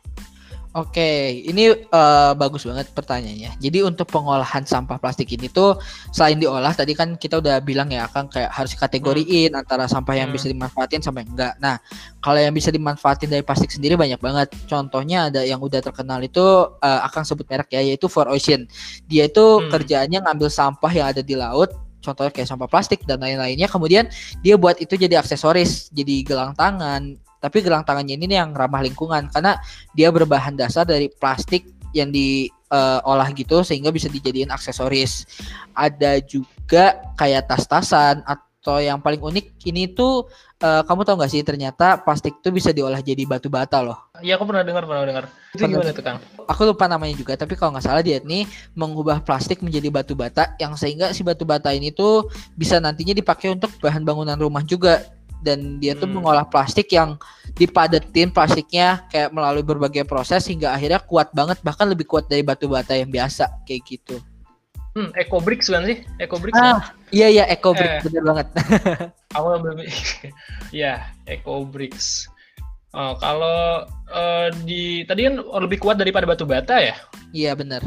Oke, 0.75 1.39
ini 1.47 1.71
uh, 1.71 2.35
bagus 2.35 2.67
banget 2.67 2.91
pertanyaannya. 2.91 3.63
Jadi 3.63 3.79
untuk 3.87 4.11
pengolahan 4.11 4.67
sampah 4.67 4.99
plastik 4.99 5.31
ini 5.31 5.47
tuh 5.47 5.79
selain 6.11 6.35
diolah 6.35 6.75
tadi 6.75 6.99
kan 6.99 7.15
kita 7.15 7.39
udah 7.39 7.63
bilang 7.63 7.95
ya 7.95 8.11
kan 8.11 8.27
kayak 8.27 8.51
harus 8.51 8.75
kategoriin 8.75 9.55
hmm. 9.55 9.63
antara 9.63 9.87
sampah 9.87 10.19
yang 10.19 10.35
hmm. 10.35 10.35
bisa 10.35 10.51
dimanfaatin 10.51 10.99
sampai 10.99 11.31
enggak. 11.31 11.55
Nah, 11.63 11.79
kalau 12.19 12.43
yang 12.43 12.51
bisa 12.51 12.75
dimanfaatin 12.75 13.31
dari 13.31 13.47
plastik 13.47 13.71
sendiri 13.71 13.95
banyak 13.95 14.19
banget. 14.19 14.51
Contohnya 14.67 15.31
ada 15.31 15.47
yang 15.47 15.63
udah 15.63 15.79
terkenal 15.79 16.19
itu 16.27 16.43
uh, 16.67 17.01
akan 17.07 17.23
sebut 17.23 17.47
merek 17.47 17.71
ya 17.71 17.79
yaitu 17.79 18.11
For 18.11 18.27
Ocean. 18.27 18.67
Dia 19.07 19.31
itu 19.31 19.63
hmm. 19.63 19.71
kerjaannya 19.71 20.27
ngambil 20.27 20.51
sampah 20.51 20.91
yang 20.91 21.07
ada 21.07 21.23
di 21.23 21.39
laut 21.39 21.84
contohnya 22.05 22.29
kayak 22.29 22.53
sampah 22.53 22.69
plastik 22.69 23.01
dan 23.09 23.25
lain-lainnya 23.25 23.67
kemudian 23.67 24.05
dia 24.45 24.61
buat 24.61 24.77
itu 24.77 25.01
jadi 25.01 25.25
aksesoris 25.25 25.89
jadi 25.97 26.21
gelang 26.21 26.53
tangan 26.53 27.17
tapi 27.41 27.61
gelang 27.61 27.85
tangannya 27.85 28.21
ini 28.21 28.37
yang 28.37 28.53
ramah 28.57 28.81
lingkungan 28.81 29.29
karena 29.33 29.57
dia 29.93 30.09
berbahan 30.13 30.57
dasar 30.57 30.89
dari 30.89 31.09
plastik 31.13 31.65
yang 31.95 32.11
diolah 32.11 33.29
uh, 33.31 33.37
gitu 33.39 33.63
sehingga 33.63 33.95
bisa 33.95 34.11
dijadiin 34.11 34.51
aksesoris. 34.51 35.29
Ada 35.77 36.25
juga 36.25 36.99
kayak 37.15 37.53
tas-tasan 37.53 38.27
atau 38.27 38.45
yang 38.81 38.99
paling 39.05 39.21
unik 39.21 39.61
ini 39.69 39.93
tuh 39.93 40.25
uh, 40.65 40.83
kamu 40.89 41.05
tahu 41.05 41.21
nggak 41.21 41.33
sih 41.33 41.45
ternyata 41.45 42.01
plastik 42.01 42.41
tuh 42.41 42.49
bisa 42.49 42.73
diolah 42.73 43.05
jadi 43.05 43.29
batu 43.29 43.53
bata 43.53 43.85
loh. 43.85 43.99
Iya 44.25 44.41
aku 44.41 44.49
pernah 44.49 44.65
dengar 44.65 44.89
pernah 44.89 45.05
dengar. 45.05 45.25
Itu 45.53 45.65
pernah, 45.69 45.85
gimana 45.85 45.91
tuh 45.93 46.05
Kang? 46.05 46.19
Aku 46.49 46.63
lupa 46.65 46.85
namanya 46.89 47.15
juga 47.15 47.37
tapi 47.37 47.55
kalau 47.61 47.77
nggak 47.77 47.85
salah 47.85 48.01
dia 48.01 48.25
nih 48.25 48.49
mengubah 48.73 49.21
plastik 49.21 49.61
menjadi 49.61 49.93
batu 49.93 50.17
bata 50.17 50.57
yang 50.57 50.73
sehingga 50.81 51.13
si 51.13 51.21
batu 51.21 51.45
bata 51.45 51.69
ini 51.77 51.93
tuh 51.93 52.33
bisa 52.57 52.81
nantinya 52.81 53.13
dipakai 53.13 53.53
untuk 53.53 53.69
bahan 53.85 54.01
bangunan 54.01 54.41
rumah 54.41 54.65
juga 54.65 55.05
dan 55.45 55.77
dia 55.77 55.93
tuh 55.93 56.09
hmm. 56.09 56.17
mengolah 56.25 56.49
plastik 56.49 56.89
yang 56.89 57.21
dipadetin 57.53 58.33
plastiknya 58.33 59.05
kayak 59.13 59.29
melalui 59.29 59.61
berbagai 59.61 60.09
proses 60.09 60.49
hingga 60.49 60.73
akhirnya 60.73 61.05
kuat 61.05 61.29
banget 61.37 61.61
bahkan 61.61 61.85
lebih 61.85 62.09
kuat 62.09 62.25
dari 62.33 62.41
batu 62.41 62.67
bata 62.67 62.97
yang 62.97 63.13
biasa 63.13 63.69
kayak 63.69 63.85
gitu. 63.85 64.17
Hmm, 64.95 65.11
Eco 65.19 65.43
Bricks 65.43 65.69
kan 65.69 65.83
sih? 65.83 66.07
Eco 66.23 66.39
Bricks. 66.39 66.55
Ah, 66.55 66.79
ya? 66.79 66.79
Iya 67.15 67.27
iya 67.31 67.45
Eco 67.47 67.71
Bricks 67.71 68.03
eh, 68.03 68.03
bener 68.11 68.23
banget. 68.27 68.47
aku 69.37 69.47
belum 69.63 69.79
ya 70.85 71.07
Eco 71.31 71.63
Bricks. 71.63 72.27
Oh, 72.95 73.19
kalau 73.19 73.83
uh, 74.15 74.49
di 74.63 75.03
tadi 75.03 75.27
kan 75.27 75.43
lebih 75.43 75.83
kuat 75.83 75.99
daripada 75.99 76.27
batu 76.27 76.47
bata 76.47 76.79
ya? 76.79 76.95
Iya 77.35 77.59
benar. 77.59 77.83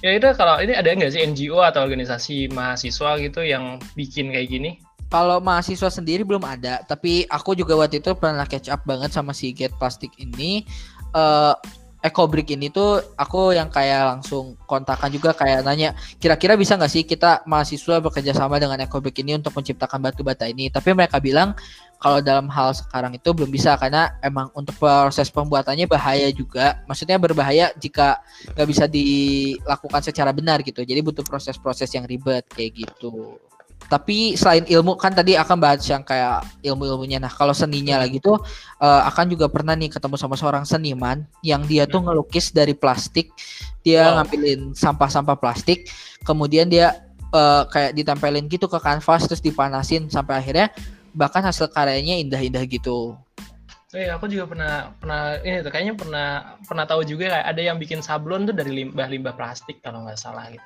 Ya 0.00 0.16
itu 0.16 0.24
kalau 0.32 0.56
ini 0.64 0.72
ada 0.72 0.88
nggak 0.88 1.12
sih 1.12 1.20
NGO 1.20 1.60
atau 1.60 1.84
organisasi 1.84 2.48
mahasiswa 2.56 3.20
gitu 3.20 3.44
yang 3.44 3.76
bikin 3.92 4.32
kayak 4.32 4.48
gini? 4.48 4.70
Kalau 5.12 5.42
mahasiswa 5.42 5.90
sendiri 5.92 6.24
belum 6.24 6.46
ada, 6.46 6.80
tapi 6.86 7.28
aku 7.28 7.52
juga 7.52 7.76
waktu 7.76 8.00
itu 8.00 8.14
pernah 8.16 8.46
catch 8.46 8.70
up 8.72 8.80
banget 8.86 9.12
sama 9.12 9.36
si 9.36 9.52
Get 9.52 9.74
Plastic 9.76 10.14
ini. 10.16 10.64
Uh, 11.12 11.52
Ecobrick 12.00 12.48
ini 12.56 12.72
tuh 12.72 13.00
aku 13.12 13.52
yang 13.52 13.68
kayak 13.68 14.16
langsung 14.16 14.56
kontakan 14.64 15.12
juga 15.12 15.36
kayak 15.36 15.60
nanya 15.68 15.92
kira-kira 16.16 16.56
bisa 16.56 16.80
nggak 16.80 16.88
sih 16.88 17.04
kita 17.04 17.44
mahasiswa 17.44 18.00
bekerja 18.00 18.32
sama 18.32 18.56
dengan 18.56 18.80
Ecobrick 18.80 19.20
ini 19.20 19.36
untuk 19.36 19.52
menciptakan 19.52 20.00
batu 20.00 20.24
bata 20.24 20.48
ini? 20.48 20.72
Tapi 20.72 20.96
mereka 20.96 21.20
bilang 21.20 21.52
kalau 22.00 22.24
dalam 22.24 22.48
hal 22.48 22.72
sekarang 22.72 23.12
itu 23.12 23.28
belum 23.36 23.52
bisa 23.52 23.76
karena 23.76 24.16
emang 24.24 24.48
untuk 24.56 24.72
proses 24.80 25.28
pembuatannya 25.28 25.84
bahaya 25.84 26.32
juga. 26.32 26.80
Maksudnya 26.88 27.20
berbahaya 27.20 27.68
jika 27.76 28.24
nggak 28.56 28.68
bisa 28.72 28.84
dilakukan 28.88 30.00
secara 30.00 30.32
benar 30.32 30.64
gitu. 30.64 30.80
Jadi 30.80 31.00
butuh 31.04 31.24
proses-proses 31.28 31.92
yang 31.92 32.08
ribet 32.08 32.48
kayak 32.48 32.88
gitu 32.88 33.36
tapi 33.90 34.38
selain 34.38 34.62
ilmu 34.70 34.94
kan 34.94 35.10
tadi 35.10 35.34
akan 35.34 35.58
bahas 35.58 35.82
yang 35.90 36.06
kayak 36.06 36.46
ilmu-ilmunya. 36.62 37.18
Nah, 37.18 37.26
kalau 37.26 37.50
seninya 37.50 37.98
lagi 37.98 38.22
tuh 38.22 38.38
uh, 38.78 39.02
akan 39.10 39.34
juga 39.34 39.50
pernah 39.50 39.74
nih 39.74 39.90
ketemu 39.90 40.14
sama 40.14 40.38
seorang 40.38 40.62
seniman 40.62 41.26
yang 41.42 41.66
dia 41.66 41.90
tuh 41.90 41.98
hmm. 41.98 42.14
ngelukis 42.14 42.54
dari 42.54 42.70
plastik. 42.70 43.34
Dia 43.82 44.14
wow. 44.14 44.22
ngambilin 44.22 44.78
sampah-sampah 44.78 45.34
plastik, 45.34 45.90
kemudian 46.22 46.70
dia 46.70 47.02
uh, 47.34 47.66
kayak 47.66 47.98
ditempelin 47.98 48.46
gitu 48.46 48.70
ke 48.70 48.78
kanvas 48.78 49.26
terus 49.26 49.42
dipanasin 49.42 50.06
sampai 50.06 50.38
akhirnya 50.38 50.70
bahkan 51.10 51.42
hasil 51.42 51.66
karyanya 51.74 52.14
indah-indah 52.22 52.62
gitu. 52.70 53.18
Eh, 53.90 54.06
aku 54.06 54.30
juga 54.30 54.46
pernah 54.46 54.94
pernah 55.02 55.34
ini 55.42 55.66
tuh 55.66 55.72
kayaknya 55.74 55.98
pernah 55.98 56.28
pernah 56.62 56.86
tahu 56.86 57.02
juga 57.02 57.26
kayak 57.26 57.46
ada 57.50 57.58
yang 57.58 57.74
bikin 57.74 57.98
sablon 57.98 58.46
tuh 58.46 58.54
dari 58.54 58.70
limbah-limbah 58.70 59.34
plastik 59.34 59.82
kalau 59.82 60.06
nggak 60.06 60.14
salah 60.14 60.46
gitu. 60.46 60.62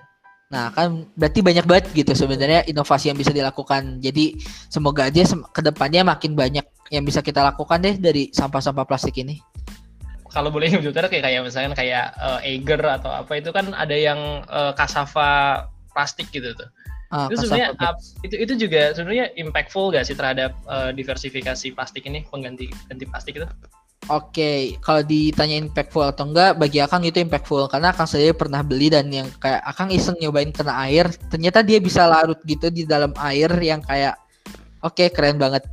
Nah, 0.53 0.71
kan 0.71 1.09
berarti 1.17 1.41
banyak 1.41 1.65
banget 1.65 1.85
gitu 1.97 2.13
sebenarnya 2.13 2.69
inovasi 2.69 3.09
yang 3.11 3.19
bisa 3.19 3.33
dilakukan. 3.33 3.99
Jadi 4.05 4.37
semoga 4.69 5.09
aja 5.09 5.25
ke 5.25 5.61
depannya 5.65 6.05
makin 6.05 6.37
banyak 6.37 6.67
yang 6.93 7.05
bisa 7.05 7.25
kita 7.25 7.41
lakukan 7.41 7.81
deh 7.81 7.97
dari 7.97 8.29
sampah-sampah 8.31 8.85
plastik 8.85 9.17
ini. 9.19 9.41
Kalau 10.29 10.51
boleh 10.51 10.67
jujur 10.83 10.93
kayak 10.93 11.23
kayak 11.23 11.41
misalnya 11.47 11.79
kayak 11.79 12.11
uh, 12.19 12.43
Eiger 12.43 12.83
atau 12.83 13.11
apa 13.11 13.39
itu 13.39 13.55
kan 13.55 13.71
ada 13.73 13.95
yang 13.95 14.43
uh, 14.51 14.75
kasava 14.75 15.65
plastik 15.95 16.29
gitu 16.35 16.51
tuh. 16.59 16.69
Ah, 17.15 17.31
itu 17.31 17.47
sebenarnya 17.47 17.71
itu 18.27 18.37
itu 18.43 18.53
juga 18.67 18.91
sebenarnya 18.91 19.31
impactful 19.39 19.95
gak 19.95 20.03
sih 20.11 20.19
terhadap 20.19 20.51
uh, 20.67 20.91
diversifikasi 20.91 21.71
plastik 21.71 22.11
ini 22.11 22.27
pengganti 22.27 22.67
ganti 22.91 23.07
plastik 23.07 23.39
itu? 23.39 23.47
Oke, 24.13 24.37
okay. 24.37 24.59
kalau 24.85 25.01
ditanya 25.01 25.57
impactful 25.57 26.05
atau 26.05 26.29
enggak, 26.29 26.61
bagi 26.61 26.77
Akang 26.77 27.09
itu 27.09 27.25
impactful 27.25 27.73
karena 27.73 27.89
Akang 27.89 28.05
sendiri 28.05 28.37
pernah 28.37 28.61
beli 28.61 28.93
dan 28.93 29.09
yang 29.09 29.25
kayak 29.41 29.65
Akang 29.65 29.89
iseng 29.89 30.21
nyobain 30.21 30.53
kena 30.53 30.77
air, 30.85 31.09
ternyata 31.33 31.65
dia 31.65 31.81
bisa 31.81 32.05
larut 32.05 32.37
gitu 32.45 32.69
di 32.69 32.85
dalam 32.85 33.17
air 33.17 33.49
yang 33.65 33.81
kayak 33.81 34.21
oke 34.85 34.93
okay, 34.93 35.09
keren 35.09 35.41
banget. 35.41 35.65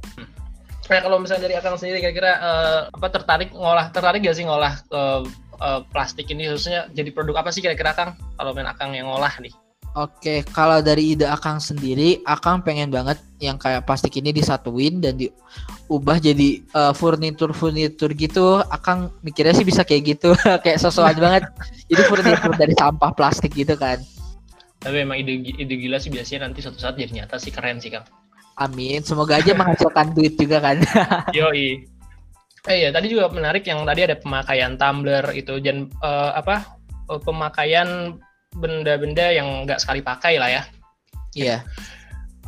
Kayak 0.88 1.12
kalau 1.12 1.20
misalnya 1.20 1.44
dari 1.52 1.56
Akang 1.60 1.76
sendiri 1.76 2.00
kira-kira 2.00 2.32
uh, 2.40 2.80
apa 2.96 3.08
tertarik 3.12 3.52
ngolah 3.52 3.92
tertarik 3.92 4.24
gak 4.24 4.38
sih 4.40 4.48
ngolah 4.48 4.80
uh, 4.96 5.28
uh, 5.60 5.84
plastik 5.92 6.32
ini 6.32 6.48
khususnya 6.48 6.88
jadi 6.96 7.12
produk 7.12 7.44
apa 7.44 7.52
sih 7.52 7.60
kira-kira 7.60 7.92
Akang 7.92 8.16
kalau 8.40 8.56
main 8.56 8.72
Akang 8.72 8.96
yang 8.96 9.12
ngolah 9.12 9.36
nih? 9.44 9.52
Oke, 9.92 10.48
kalau 10.56 10.80
dari 10.80 11.20
ide 11.20 11.28
Akang 11.28 11.60
sendiri, 11.60 12.24
Akang 12.24 12.64
pengen 12.64 12.88
banget 12.88 13.20
yang 13.44 13.60
kayak 13.60 13.84
plastik 13.84 14.16
ini 14.16 14.32
disatuin 14.32 15.04
dan 15.04 15.20
diubah 15.20 16.16
jadi 16.16 16.64
uh, 16.72 16.96
furnitur-furnitur 16.96 18.16
gitu. 18.16 18.64
Akang 18.72 19.12
mikirnya 19.20 19.52
sih 19.52 19.68
bisa 19.68 19.84
kayak 19.84 20.16
gitu, 20.16 20.32
kayak 20.64 20.80
sesuatu 20.80 21.20
banget. 21.28 21.44
Jadi 21.92 22.02
furnitur 22.08 22.56
dari 22.56 22.72
sampah 22.72 23.12
plastik 23.12 23.52
gitu 23.52 23.76
kan. 23.76 24.00
Tapi 24.80 25.04
emang 25.04 25.20
ide 25.20 25.44
ide 25.60 25.76
gila 25.76 26.00
sih 26.00 26.08
biasanya 26.08 26.48
nanti 26.48 26.64
suatu 26.64 26.80
saat 26.80 26.96
jadi 26.96 27.12
nyata 27.12 27.36
sih 27.36 27.52
keren 27.52 27.84
sih 27.84 27.92
Kang. 27.92 28.08
Amin, 28.64 29.04
semoga 29.04 29.44
aja 29.44 29.52
menghasilkan 29.52 30.12
duit 30.16 30.40
juga 30.40 30.64
kan. 30.64 30.80
Yoi. 31.36 31.84
Eh 32.64 32.78
ya, 32.88 32.96
tadi 32.96 33.12
juga 33.12 33.28
menarik 33.28 33.68
yang 33.68 33.84
tadi 33.84 34.08
ada 34.08 34.16
pemakaian 34.16 34.80
tumbler 34.80 35.36
itu 35.36 35.60
dan 35.60 35.92
uh, 36.00 36.32
apa? 36.32 36.64
Uh, 37.12 37.20
pemakaian 37.20 38.16
benda-benda 38.56 39.32
yang 39.32 39.64
nggak 39.64 39.80
sekali 39.80 40.04
pakai 40.04 40.36
lah 40.40 40.50
ya. 40.50 40.64
Iya. 41.36 41.48
Yeah. 41.48 41.62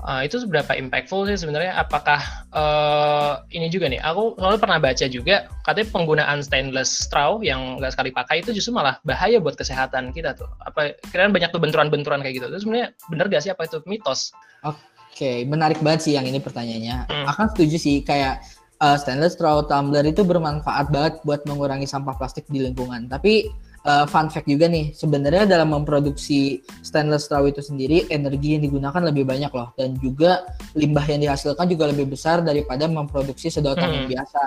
Uh, 0.03 0.25
itu 0.25 0.41
seberapa 0.41 0.73
impactful 0.75 1.29
sih 1.29 1.39
sebenarnya? 1.39 1.79
Apakah 1.79 2.19
uh, 2.51 3.39
ini 3.55 3.71
juga 3.71 3.87
nih? 3.87 4.03
Aku 4.03 4.35
soalnya 4.35 4.59
pernah 4.59 4.79
baca 4.81 5.05
juga 5.07 5.47
katanya 5.63 5.87
penggunaan 5.95 6.43
stainless 6.43 6.91
straw 6.91 7.39
yang 7.39 7.79
nggak 7.79 7.93
sekali 7.95 8.11
pakai 8.11 8.43
itu 8.43 8.51
justru 8.51 8.75
malah 8.75 8.99
bahaya 9.07 9.39
buat 9.39 9.55
kesehatan 9.55 10.11
kita 10.11 10.35
tuh. 10.35 10.49
Apa 10.65 10.97
kira 11.07 11.31
banyak 11.31 11.55
tuh 11.55 11.61
benturan-benturan 11.61 12.19
kayak 12.19 12.41
gitu? 12.41 12.51
Itu 12.51 12.67
sebenarnya 12.67 12.91
benar 13.07 13.31
gak 13.31 13.47
sih 13.47 13.51
apa 13.53 13.63
itu 13.63 13.79
mitos? 13.87 14.35
Oke, 14.67 14.75
okay. 15.13 15.37
menarik 15.47 15.79
banget 15.79 16.09
sih 16.09 16.13
yang 16.19 16.27
ini 16.27 16.41
pertanyaannya. 16.41 16.97
Hmm. 17.07 17.25
Akan 17.29 17.47
setuju 17.53 17.77
sih 17.79 18.03
kayak 18.03 18.43
uh, 18.83 18.99
stainless 18.99 19.39
straw 19.39 19.63
tumbler 19.63 20.03
itu 20.03 20.27
bermanfaat 20.27 20.91
banget 20.91 21.23
buat 21.23 21.47
mengurangi 21.47 21.87
sampah 21.87 22.17
plastik 22.19 22.43
di 22.51 22.59
lingkungan. 22.59 23.07
Tapi 23.07 23.47
uh, 23.87 24.05
fun 24.07 24.27
fact 24.31 24.47
juga 24.47 24.67
nih, 24.67 24.91
sebenarnya 24.95 25.47
dalam 25.47 25.71
memproduksi 25.71 26.63
stainless 26.83 27.27
straw 27.27 27.45
itu 27.47 27.59
sendiri 27.59 28.07
energi 28.09 28.57
yang 28.57 28.63
digunakan 28.63 29.01
lebih 29.03 29.27
banyak 29.27 29.51
loh 29.51 29.71
dan 29.75 29.95
juga 29.99 30.47
limbah 30.75 31.05
yang 31.07 31.21
dihasilkan 31.23 31.67
juga 31.69 31.91
lebih 31.91 32.11
besar 32.11 32.41
daripada 32.41 32.87
memproduksi 32.87 33.51
sedotan 33.51 33.87
hmm. 33.87 33.95
yang 33.95 34.07
biasa. 34.17 34.43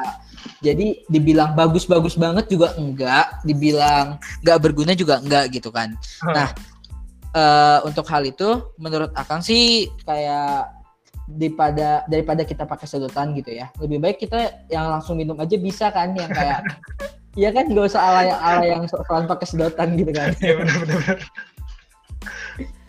Jadi 0.64 0.86
dibilang 1.08 1.52
bagus-bagus 1.54 2.16
banget 2.16 2.48
juga 2.50 2.74
enggak, 2.76 3.44
dibilang 3.44 4.16
enggak 4.42 4.58
berguna 4.60 4.92
juga 4.96 5.20
enggak 5.20 5.52
gitu 5.52 5.68
kan. 5.68 5.94
Hmm. 6.24 6.34
Nah, 6.34 6.48
uh, 7.36 7.78
untuk 7.84 8.08
hal 8.08 8.24
itu 8.24 8.72
menurut 8.80 9.12
Akang 9.12 9.44
sih 9.44 9.92
kayak 10.08 10.72
daripada 11.26 12.06
daripada 12.06 12.46
kita 12.46 12.62
pakai 12.62 12.86
sedotan 12.86 13.34
gitu 13.34 13.50
ya 13.50 13.66
lebih 13.82 13.98
baik 13.98 14.22
kita 14.22 14.62
yang 14.70 14.94
langsung 14.94 15.18
minum 15.18 15.34
aja 15.42 15.58
bisa 15.58 15.90
kan 15.90 16.14
yang 16.14 16.30
kayak 16.30 16.62
Iya 17.36 17.52
kan 17.52 17.68
gak 17.68 17.86
usah 17.92 18.00
ala 18.00 18.20
yang 18.24 18.40
ala 18.40 18.64
yang 18.64 18.82
soal 18.88 19.28
pakai 19.28 19.46
sedotan 19.46 19.92
gitu 19.94 20.10
kan. 20.10 20.32
Iya 20.40 20.54
benar 20.56 20.76
benar. 20.82 21.16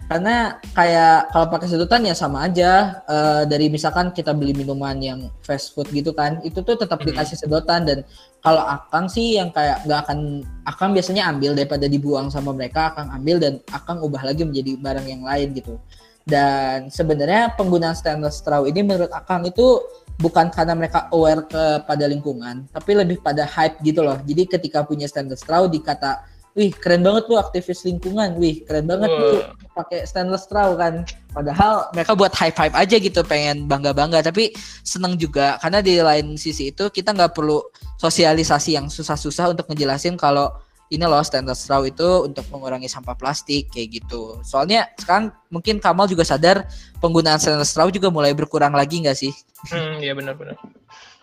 karena 0.08 0.56
kayak 0.72 1.36
kalau 1.36 1.51
pakai 1.51 1.68
sedotan 1.68 2.08
ya 2.08 2.16
sama 2.16 2.48
aja 2.48 3.04
uh, 3.12 3.44
dari 3.44 3.68
misalkan 3.68 4.16
kita 4.16 4.32
beli 4.32 4.56
minuman 4.56 4.96
yang 5.04 5.20
fast 5.44 5.75
food 5.75 5.92
gitu 5.92 6.16
kan 6.16 6.39
itu 6.48 6.63
tuh 6.63 6.80
tetap 6.80 7.04
mm-hmm. 7.04 7.12
dikasih 7.12 7.36
sedotan 7.36 7.84
dan 7.84 8.08
kalau 8.39 8.63
akang 8.63 9.12
sih 9.12 9.36
yang 9.36 9.51
kayak 9.51 9.84
nggak 9.84 10.08
akan 10.08 10.48
akang 10.63 10.96
biasanya 10.96 11.27
ambil 11.27 11.51
daripada 11.51 11.92
dibuang 11.92 12.32
sama 12.32 12.56
mereka 12.56 12.96
akang 12.96 13.12
ambil 13.12 13.36
dan 13.36 13.60
akang 13.75 14.00
ubah 14.00 14.24
lagi 14.24 14.48
menjadi 14.48 14.80
barang 14.80 15.08
yang 15.12 15.24
lain 15.27 15.51
gitu 15.51 15.75
dan 16.24 16.88
sebenarnya 16.88 17.51
penggunaan 17.60 17.96
stainless 17.96 18.39
straw 18.39 18.63
ini 18.63 18.88
menurut 18.88 19.12
akang 19.12 19.44
itu 19.44 19.84
bukan 20.18 20.50
karena 20.50 20.74
mereka 20.74 21.08
aware 21.14 21.46
kepada 21.46 22.06
lingkungan 22.10 22.66
tapi 22.74 22.98
lebih 22.98 23.22
pada 23.22 23.46
hype 23.46 23.78
gitu 23.86 24.02
loh 24.02 24.18
jadi 24.26 24.58
ketika 24.58 24.82
punya 24.84 25.06
stainless 25.06 25.46
straw 25.46 25.70
dikata 25.70 26.26
wih 26.58 26.74
keren 26.74 27.06
banget 27.06 27.30
lu 27.30 27.38
aktivis 27.38 27.86
lingkungan, 27.86 28.34
wih 28.42 28.66
keren 28.66 28.90
banget 28.90 29.14
uh. 29.14 29.18
lu 29.22 29.30
pakai 29.78 30.10
stainless 30.10 30.50
straw 30.50 30.74
kan. 30.74 31.06
Padahal 31.30 31.94
mereka 31.94 32.18
buat 32.18 32.34
high 32.34 32.50
five 32.50 32.74
aja 32.74 32.98
gitu, 32.98 33.22
pengen 33.22 33.70
bangga 33.70 33.94
bangga. 33.94 34.26
Tapi 34.26 34.50
seneng 34.82 35.22
juga 35.22 35.62
karena 35.62 35.86
di 35.86 36.02
lain 36.02 36.34
sisi 36.34 36.74
itu 36.74 36.90
kita 36.90 37.14
nggak 37.14 37.38
perlu 37.38 37.62
sosialisasi 38.02 38.74
yang 38.74 38.90
susah-susah 38.90 39.54
untuk 39.54 39.70
ngejelasin 39.70 40.18
kalau 40.18 40.50
ini 40.88 41.03
loh 41.03 41.20
stainless 41.20 41.67
straw 41.67 41.84
itu 41.84 42.27
untuk 42.27 42.48
mengurangi 42.48 42.88
sampah 42.88 43.15
plastik 43.20 43.67
kayak 43.72 44.00
gitu. 44.03 44.39
Soalnya 44.48 44.88
sekarang 44.96 45.36
mungkin 45.51 45.84
Kamal 45.84 46.08
juga 46.08 46.24
sadar 46.24 46.63
penggunaan 47.03 47.39
stainless 47.39 47.75
straw 47.75 47.91
juga 47.91 48.08
mulai 48.08 48.32
berkurang 48.32 48.72
lagi 48.72 49.03
nggak 49.03 49.17
sih? 49.17 49.34
Hmm, 49.67 50.00
iya 50.00 50.15
benar-benar. 50.15 50.56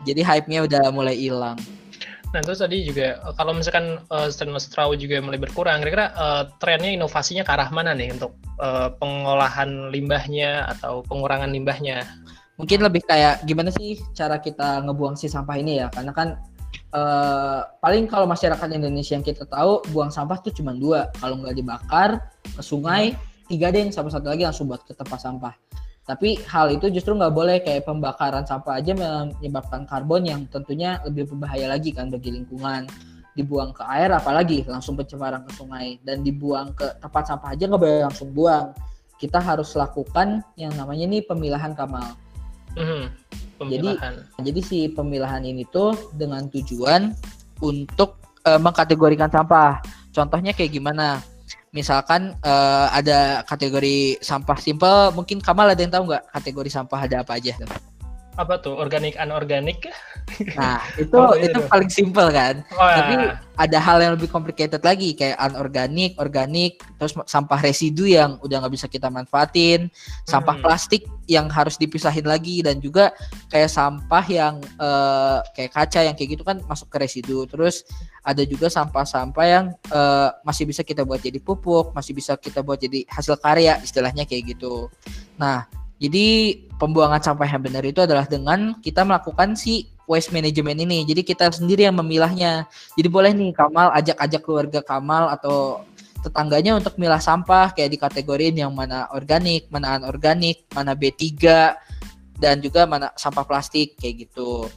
Jadi 0.04 0.20
hype-nya 0.20 0.68
udah 0.68 0.92
mulai 0.92 1.16
hilang. 1.16 1.56
Nah 2.34 2.42
terus 2.42 2.58
tadi 2.58 2.82
juga 2.82 3.16
eh, 3.22 3.34
kalau 3.38 3.54
misalkan 3.54 4.02
uh, 4.10 4.28
stainless 4.28 4.66
straw 4.66 4.90
juga 4.98 5.22
mulai 5.22 5.38
berkurang, 5.38 5.80
kira-kira 5.80 6.10
uh, 6.18 6.42
trennya 6.58 6.90
inovasinya 6.90 7.46
ke 7.46 7.52
arah 7.54 7.70
mana 7.70 7.94
nih 7.94 8.10
untuk 8.10 8.34
uh, 8.58 8.90
pengolahan 8.98 9.88
limbahnya 9.94 10.66
atau 10.76 11.06
pengurangan 11.06 11.48
limbahnya? 11.48 12.02
Mungkin 12.58 12.82
lebih 12.82 13.06
kayak 13.06 13.46
gimana 13.46 13.70
sih 13.74 13.98
cara 14.14 14.38
kita 14.42 14.82
ngebuang 14.82 15.14
si 15.14 15.30
sampah 15.30 15.56
ini 15.58 15.78
ya? 15.78 15.86
Karena 15.94 16.10
kan 16.10 16.28
uh, 16.94 17.60
paling 17.82 18.06
kalau 18.06 18.24
masyarakat 18.24 18.70
Indonesia 18.70 19.18
yang 19.18 19.26
kita 19.26 19.44
tahu 19.44 19.82
buang 19.90 20.14
sampah 20.14 20.38
tuh 20.40 20.54
cuma 20.54 20.72
dua, 20.72 21.10
kalau 21.18 21.42
nggak 21.42 21.58
dibakar 21.58 22.22
ke 22.54 22.62
sungai, 22.62 23.18
tiga 23.50 23.74
deh, 23.74 23.90
sama 23.90 24.08
satu 24.08 24.30
lagi 24.30 24.46
langsung 24.46 24.70
buat 24.70 24.86
ke 24.86 24.94
tempat 24.94 25.18
sampah. 25.18 25.54
Tapi 26.04 26.36
hal 26.52 26.68
itu 26.68 26.92
justru 26.92 27.16
nggak 27.16 27.32
boleh 27.32 27.56
kayak 27.64 27.88
pembakaran 27.88 28.44
sampah 28.44 28.76
aja 28.76 28.92
menyebabkan 28.92 29.88
karbon 29.88 30.28
yang 30.28 30.40
tentunya 30.52 31.00
lebih 31.00 31.32
berbahaya 31.32 31.64
lagi 31.68 31.96
kan 31.96 32.12
bagi 32.12 32.28
lingkungan. 32.28 32.84
Dibuang 33.34 33.74
ke 33.74 33.82
air 33.90 34.14
apalagi 34.14 34.62
langsung 34.68 34.94
pencemaran 34.94 35.42
ke 35.42 35.50
sungai 35.58 35.98
dan 36.06 36.22
dibuang 36.22 36.70
ke 36.76 36.86
tempat 37.02 37.34
sampah 37.34 37.56
aja 37.56 37.66
nggak 37.66 37.80
boleh 37.80 38.04
langsung 38.06 38.30
buang. 38.30 38.70
Kita 39.16 39.40
harus 39.40 39.72
lakukan 39.74 40.44
yang 40.60 40.76
namanya 40.76 41.08
nih 41.08 41.24
pemilahan 41.24 41.72
kamal. 41.72 42.14
Mm-hmm. 42.74 43.02
Jadi 43.64 43.88
jadi 44.42 44.60
si 44.60 44.78
pemilahan 44.90 45.46
ini 45.46 45.64
tuh 45.70 45.94
dengan 46.12 46.50
tujuan 46.50 47.14
untuk 47.62 48.18
uh, 48.44 48.60
mengkategorikan 48.60 49.30
sampah. 49.30 49.80
Contohnya 50.10 50.52
kayak 50.52 50.74
gimana? 50.74 51.22
misalkan 51.74 52.38
uh, 52.46 52.86
ada 52.94 53.42
kategori 53.42 54.22
sampah 54.22 54.58
simple, 54.62 55.10
mungkin 55.10 55.42
Kamal 55.42 55.74
ada 55.74 55.82
yang 55.82 55.90
tahu 55.90 56.06
nggak 56.06 56.30
kategori 56.30 56.70
sampah 56.70 57.00
ada 57.02 57.26
apa 57.26 57.34
aja? 57.34 57.58
Apa 58.34 58.58
tuh 58.58 58.74
organik 58.74 59.14
anorganik? 59.14 59.86
Nah 60.58 60.82
itu 61.02 61.14
oh, 61.14 61.34
itu 61.38 61.58
paling 61.70 61.90
simple 61.90 62.28
kan. 62.34 62.66
Oh, 62.74 62.88
ya. 62.88 62.96
Tapi 62.98 63.14
ada 63.54 63.78
hal 63.78 64.02
yang 64.02 64.12
lebih 64.18 64.26
complicated 64.26 64.82
lagi 64.82 65.14
kayak 65.14 65.38
anorganik, 65.38 66.18
organik, 66.18 66.82
terus 66.98 67.14
sampah 67.30 67.62
residu 67.62 68.10
yang 68.10 68.42
udah 68.42 68.66
nggak 68.66 68.74
bisa 68.74 68.86
kita 68.90 69.06
manfaatin, 69.06 69.86
sampah 70.26 70.58
hmm. 70.58 70.64
plastik 70.66 71.06
yang 71.30 71.46
harus 71.46 71.78
dipisahin 71.78 72.26
lagi 72.26 72.60
dan 72.60 72.82
juga 72.82 73.14
kayak 73.48 73.70
sampah 73.70 74.24
yang 74.26 74.58
uh, 74.82 75.38
kayak 75.54 75.70
kaca 75.70 76.00
yang 76.02 76.18
kayak 76.18 76.34
gitu 76.34 76.42
kan 76.42 76.58
masuk 76.66 76.90
ke 76.90 76.98
residu. 76.98 77.46
Terus 77.46 77.86
ada 78.26 78.42
juga 78.42 78.66
sampah-sampah 78.66 79.46
yang 79.46 79.64
uh, 79.94 80.34
masih 80.42 80.66
bisa 80.66 80.82
kita 80.82 81.06
buat 81.06 81.22
jadi 81.22 81.38
pupuk, 81.38 81.94
masih 81.94 82.16
bisa 82.16 82.34
kita 82.34 82.66
buat 82.66 82.82
jadi 82.82 83.06
hasil 83.06 83.38
karya, 83.38 83.78
istilahnya 83.86 84.26
kayak 84.26 84.56
gitu. 84.58 84.90
Nah, 85.38 85.83
jadi 86.04 86.60
pembuangan 86.76 87.24
sampah 87.24 87.48
yang 87.48 87.64
benar 87.64 87.80
itu 87.80 88.04
adalah 88.04 88.28
dengan 88.28 88.76
kita 88.84 89.00
melakukan 89.08 89.56
si 89.56 89.88
waste 90.04 90.36
management 90.36 90.84
ini. 90.84 91.08
Jadi 91.08 91.24
kita 91.24 91.48
sendiri 91.48 91.88
yang 91.88 91.96
memilahnya. 91.96 92.68
Jadi 92.92 93.08
boleh 93.08 93.32
nih 93.32 93.56
Kamal 93.56 93.88
ajak-ajak 93.96 94.40
keluarga 94.44 94.80
Kamal 94.84 95.32
atau 95.32 95.80
tetangganya 96.20 96.76
untuk 96.76 96.96
milah 96.96 97.20
sampah 97.20 97.72
kayak 97.76 97.90
di 97.92 97.98
kategoriin 98.00 98.56
yang 98.56 98.72
mana 98.72 99.08
organik, 99.12 99.68
mana 99.68 100.00
anorganik, 100.00 100.64
mana 100.72 100.96
B3 100.96 101.20
dan 102.40 102.60
juga 102.60 102.88
mana 102.88 103.12
sampah 103.16 103.44
plastik 103.44 103.96
kayak 104.00 104.28
gitu. 104.28 104.68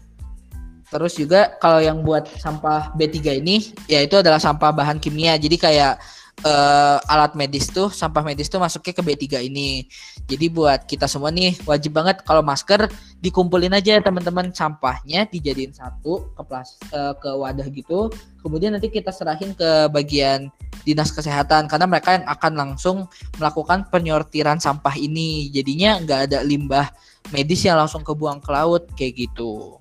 Terus 0.88 1.20
juga 1.20 1.56
kalau 1.60 1.84
yang 1.84 2.00
buat 2.04 2.28
sampah 2.40 2.96
B3 2.96 3.44
ini 3.44 3.76
ya 3.92 4.00
itu 4.00 4.16
adalah 4.20 4.40
sampah 4.40 4.72
bahan 4.72 5.00
kimia. 5.04 5.36
Jadi 5.36 5.60
kayak 5.60 6.00
uh, 6.46 6.98
alat 7.10 7.34
medis 7.34 7.72
tuh 7.72 7.90
sampah 7.90 8.22
medis 8.22 8.52
tuh 8.52 8.62
masuknya 8.62 8.94
ke 8.94 9.02
B3 9.02 9.48
ini. 9.48 9.88
Jadi 10.28 10.46
buat 10.52 10.86
kita 10.86 11.08
semua 11.10 11.34
nih 11.34 11.56
wajib 11.64 11.96
banget 11.96 12.22
kalau 12.28 12.44
masker 12.44 12.92
dikumpulin 13.24 13.74
aja 13.74 13.98
teman-teman 14.04 14.52
sampahnya 14.54 15.26
dijadiin 15.32 15.74
satu 15.74 16.30
ke 16.36 16.42
plas 16.46 16.78
uh, 16.94 17.16
ke 17.18 17.30
wadah 17.32 17.68
gitu. 17.72 18.12
Kemudian 18.44 18.76
nanti 18.76 18.92
kita 18.92 19.10
serahin 19.10 19.56
ke 19.58 19.90
bagian 19.90 20.52
dinas 20.86 21.10
kesehatan 21.10 21.66
karena 21.66 21.88
mereka 21.90 22.20
yang 22.22 22.28
akan 22.28 22.54
langsung 22.54 22.98
melakukan 23.42 23.88
penyortiran 23.90 24.62
sampah 24.62 24.94
ini. 25.00 25.50
Jadinya 25.50 25.98
nggak 26.04 26.20
ada 26.30 26.40
limbah 26.46 26.92
medis 27.34 27.66
yang 27.66 27.80
langsung 27.80 28.06
kebuang 28.06 28.40
ke 28.44 28.50
laut 28.52 28.88
kayak 28.96 29.28
gitu 29.28 29.80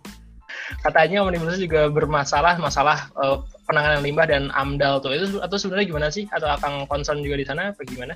katanya 0.83 1.23
Omnibus 1.23 1.63
juga 1.63 1.87
bermasalah 1.87 2.59
masalah 2.59 3.11
uh, 3.15 3.43
penanganan 3.67 4.01
limbah 4.01 4.27
dan 4.31 4.49
AMDAL 4.55 5.03
tuh 5.03 5.13
itu 5.13 5.43
atau 5.43 5.57
sebenarnya 5.59 5.87
gimana 5.91 6.09
sih 6.09 6.25
atau 6.31 6.47
akan 6.47 6.87
concern 6.87 7.21
juga 7.21 7.37
di 7.37 7.47
sana 7.47 7.75
apa 7.75 7.83
gimana? 7.83 8.15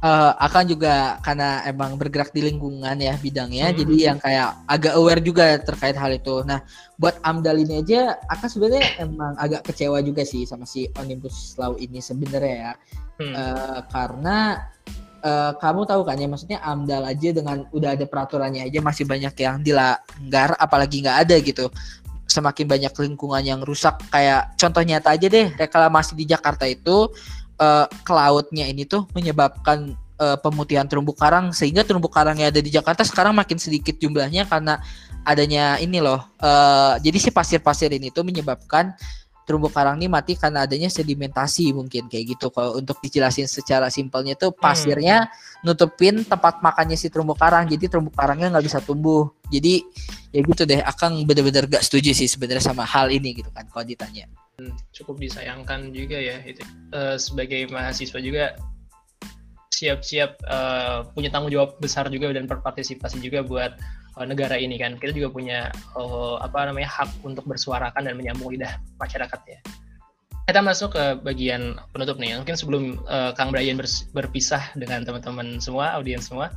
Uh, 0.00 0.32
akan 0.40 0.64
juga 0.64 1.20
karena 1.20 1.60
emang 1.68 2.00
bergerak 2.00 2.32
di 2.32 2.40
lingkungan 2.40 2.96
ya 2.96 3.20
bidangnya 3.20 3.68
hmm. 3.68 3.76
jadi 3.84 3.94
yang 4.00 4.16
kayak 4.16 4.56
agak 4.64 4.96
aware 4.96 5.20
juga 5.20 5.60
terkait 5.60 5.92
hal 5.92 6.16
itu. 6.16 6.40
Nah, 6.48 6.64
buat 6.96 7.20
AMDAL 7.20 7.60
ini 7.68 7.84
aja 7.84 8.16
akan 8.32 8.48
sebenarnya 8.48 8.86
emang 8.96 9.36
agak 9.36 9.68
kecewa 9.68 10.00
juga 10.00 10.24
sih 10.24 10.48
sama 10.48 10.64
si 10.64 10.88
Omnibus 10.96 11.56
Law 11.60 11.76
ini 11.76 12.00
sebenarnya 12.00 12.56
ya. 12.56 12.72
Hmm. 13.20 13.34
Uh, 13.36 13.80
karena 13.92 14.36
uh, 15.20 15.52
kamu 15.60 15.84
tahu 15.84 16.02
kan 16.04 16.16
ya 16.16 16.28
maksudnya 16.28 16.58
AMDAL 16.64 17.04
aja 17.04 17.28
dengan 17.36 17.68
udah 17.68 17.90
ada 17.92 18.04
peraturannya 18.08 18.64
aja 18.66 18.80
masih 18.80 19.04
banyak 19.04 19.34
yang 19.36 19.60
dilanggar 19.60 20.56
apalagi 20.56 21.04
nggak 21.04 21.18
ada 21.28 21.36
gitu 21.44 21.68
semakin 22.30 22.70
banyak 22.70 22.92
lingkungan 22.94 23.42
yang 23.42 23.60
rusak. 23.66 23.98
Kayak 24.08 24.54
contoh 24.54 24.82
nyata 24.86 25.18
aja 25.18 25.26
deh 25.26 25.50
reklamasi 25.58 26.14
di 26.14 26.24
Jakarta 26.30 26.64
itu 26.70 27.10
uh, 27.58 27.86
ke 27.90 28.12
lautnya 28.14 28.70
ini 28.70 28.86
tuh 28.86 29.10
menyebabkan 29.12 29.98
uh, 30.20 30.36
pemutihan 30.38 30.86
terumbu 30.86 31.12
karang 31.12 31.50
sehingga 31.50 31.82
terumbu 31.82 32.06
karang 32.06 32.38
yang 32.38 32.52
ada 32.54 32.62
di 32.62 32.70
Jakarta 32.70 33.02
sekarang 33.02 33.34
makin 33.34 33.56
sedikit 33.56 33.96
jumlahnya 34.00 34.46
karena 34.46 34.78
adanya 35.24 35.76
ini 35.76 36.00
loh 36.00 36.24
uh, 36.40 36.96
jadi 36.96 37.18
si 37.20 37.28
pasir-pasir 37.28 37.92
ini 37.92 38.08
tuh 38.08 38.24
menyebabkan 38.24 38.96
terumbu 39.50 39.66
karang 39.66 39.98
ini 39.98 40.06
mati 40.06 40.38
karena 40.38 40.62
adanya 40.62 40.86
sedimentasi 40.86 41.74
mungkin 41.74 42.06
kayak 42.06 42.38
gitu 42.38 42.54
kalau 42.54 42.78
untuk 42.78 43.02
dijelasin 43.02 43.50
secara 43.50 43.90
simpelnya 43.90 44.38
tuh 44.38 44.54
hmm. 44.54 44.62
pasirnya 44.62 45.26
hmm. 45.26 45.66
nutupin 45.66 46.22
tempat 46.22 46.62
makannya 46.62 46.94
si 46.94 47.10
terumbu 47.10 47.34
karang 47.34 47.66
jadi 47.66 47.90
terumbu 47.90 48.14
karangnya 48.14 48.54
nggak 48.54 48.70
bisa 48.70 48.78
tumbuh 48.78 49.26
jadi 49.50 49.82
ya 50.30 50.46
gitu 50.46 50.62
deh 50.62 50.78
akan 50.86 51.26
bener-bener 51.26 51.66
gak 51.66 51.82
setuju 51.82 52.14
sih 52.14 52.30
sebenarnya 52.30 52.62
sama 52.62 52.86
hal 52.86 53.10
ini 53.10 53.34
gitu 53.34 53.50
kan 53.50 53.66
kalau 53.66 53.82
ditanya 53.82 54.30
hmm, 54.62 54.78
cukup 54.94 55.18
disayangkan 55.18 55.90
juga 55.90 56.22
ya 56.22 56.38
itu 56.46 56.62
uh, 56.94 57.18
sebagai 57.18 57.66
mahasiswa 57.74 58.22
juga 58.22 58.54
siap-siap 59.80 60.36
uh, 60.44 61.08
punya 61.16 61.32
tanggung 61.32 61.48
jawab 61.48 61.80
besar 61.80 62.04
juga 62.12 62.36
dan 62.36 62.44
berpartisipasi 62.44 63.24
juga 63.24 63.40
buat 63.40 63.72
uh, 64.20 64.26
negara 64.28 64.60
ini 64.60 64.76
kan. 64.76 65.00
Kita 65.00 65.16
juga 65.16 65.32
punya 65.32 65.72
uh, 65.96 66.36
apa 66.44 66.68
namanya 66.68 66.92
hak 66.92 67.24
untuk 67.24 67.48
bersuarakan 67.48 68.04
dan 68.04 68.14
menyambung 68.20 68.52
lidah 68.52 68.76
masyarakat 69.00 69.40
ya 69.48 69.60
kita 70.50 70.66
masuk 70.66 70.98
ke 70.98 71.04
bagian 71.22 71.78
penutup 71.94 72.18
nih. 72.18 72.34
Mungkin 72.34 72.58
sebelum 72.58 72.98
uh, 73.06 73.30
Kang 73.38 73.54
Brian 73.54 73.78
berpisah 74.10 74.74
dengan 74.74 75.06
teman-teman 75.06 75.62
semua 75.62 75.94
audiens 75.94 76.26
semua 76.26 76.50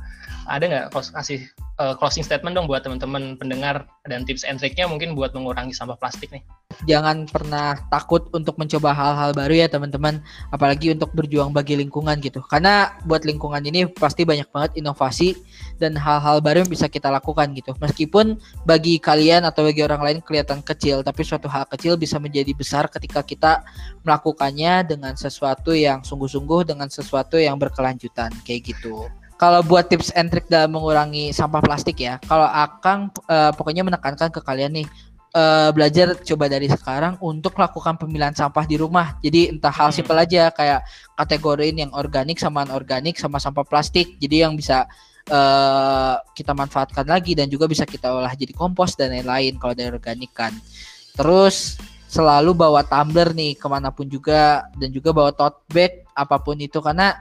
ada 0.50 0.66
nggak 0.66 0.90
kasih 1.14 1.46
uh, 1.78 1.94
closing 1.98 2.22
statement 2.22 2.54
dong 2.54 2.70
buat 2.70 2.82
teman-teman 2.86 3.34
pendengar 3.38 3.86
dan 4.06 4.22
tips 4.22 4.44
and 4.46 4.60
triknya 4.60 4.86
mungkin 4.86 5.16
buat 5.16 5.32
mengurangi 5.34 5.74
sampah 5.74 5.98
plastik 5.98 6.30
nih. 6.30 6.44
Jangan 6.90 7.30
pernah 7.30 7.78
takut 7.88 8.26
untuk 8.34 8.58
mencoba 8.58 8.90
hal-hal 8.90 9.30
baru 9.30 9.54
ya 9.54 9.68
teman-teman, 9.70 10.18
apalagi 10.50 10.90
untuk 10.90 11.14
berjuang 11.14 11.54
bagi 11.54 11.78
lingkungan 11.78 12.18
gitu. 12.18 12.42
Karena 12.44 12.98
buat 13.06 13.22
lingkungan 13.22 13.62
ini 13.62 13.86
pasti 13.94 14.26
banyak 14.26 14.50
banget 14.50 14.82
inovasi 14.82 15.38
dan 15.78 15.94
hal-hal 15.94 16.42
baru 16.42 16.66
yang 16.66 16.70
bisa 16.70 16.90
kita 16.90 17.08
lakukan 17.14 17.54
gitu. 17.54 17.72
Meskipun 17.78 18.38
bagi 18.66 18.98
kalian 18.98 19.46
atau 19.46 19.64
bagi 19.66 19.86
orang 19.86 20.02
lain 20.02 20.18
kelihatan 20.20 20.60
kecil, 20.66 21.06
tapi 21.06 21.22
suatu 21.22 21.46
hal 21.46 21.64
kecil 21.70 21.94
bisa 21.94 22.18
menjadi 22.18 22.50
besar 22.52 22.90
ketika 22.90 23.22
kita 23.22 23.62
melakukannya 24.02 24.84
dengan 24.84 25.14
sesuatu 25.14 25.72
yang 25.72 26.02
sungguh-sungguh 26.02 26.74
dengan 26.74 26.90
sesuatu 26.90 27.38
yang 27.38 27.56
berkelanjutan 27.56 28.34
kayak 28.42 28.74
gitu 28.74 29.06
kalau 29.44 29.60
buat 29.60 29.92
tips 29.92 30.08
and 30.16 30.32
trick 30.32 30.48
dalam 30.48 30.72
mengurangi 30.72 31.28
sampah 31.28 31.60
plastik 31.60 32.00
ya, 32.00 32.16
kalau 32.24 32.48
Akang 32.48 33.12
uh, 33.28 33.52
pokoknya 33.52 33.84
menekankan 33.84 34.32
ke 34.32 34.40
kalian 34.40 34.72
nih 34.72 34.88
uh, 35.36 35.68
belajar 35.68 36.16
coba 36.16 36.48
dari 36.48 36.64
sekarang 36.64 37.20
untuk 37.20 37.60
lakukan 37.60 38.00
pemilihan 38.00 38.32
sampah 38.32 38.64
di 38.64 38.80
rumah. 38.80 39.20
Jadi 39.20 39.52
entah 39.52 39.68
hal 39.68 39.92
hmm. 39.92 39.96
simpel 40.00 40.16
aja 40.16 40.48
kayak 40.48 40.88
kategoriin 41.12 41.76
yang 41.76 41.92
organik 41.92 42.40
sama 42.40 42.64
anorganik 42.64 43.20
sama 43.20 43.36
sampah 43.36 43.68
plastik. 43.68 44.16
Jadi 44.16 44.48
yang 44.48 44.56
bisa 44.56 44.88
uh, 45.28 46.16
kita 46.32 46.56
manfaatkan 46.56 47.04
lagi 47.04 47.36
dan 47.36 47.52
juga 47.52 47.68
bisa 47.68 47.84
kita 47.84 48.16
olah 48.16 48.32
jadi 48.32 48.56
kompos 48.56 48.96
dan 48.96 49.12
lain-lain 49.12 49.60
kalau 49.60 49.76
dari 49.76 49.92
organik 49.92 50.32
kan. 50.32 50.56
Terus 51.20 51.76
selalu 52.08 52.56
bawa 52.56 52.80
tumbler 52.80 53.36
nih 53.36 53.60
ke 53.60 53.66
mana 53.68 53.92
pun 53.92 54.08
juga 54.08 54.64
dan 54.80 54.88
juga 54.88 55.12
bawa 55.12 55.36
tote 55.36 55.60
bag 55.68 56.00
apa 56.16 56.40
pun 56.40 56.56
itu 56.56 56.80
karena 56.80 57.12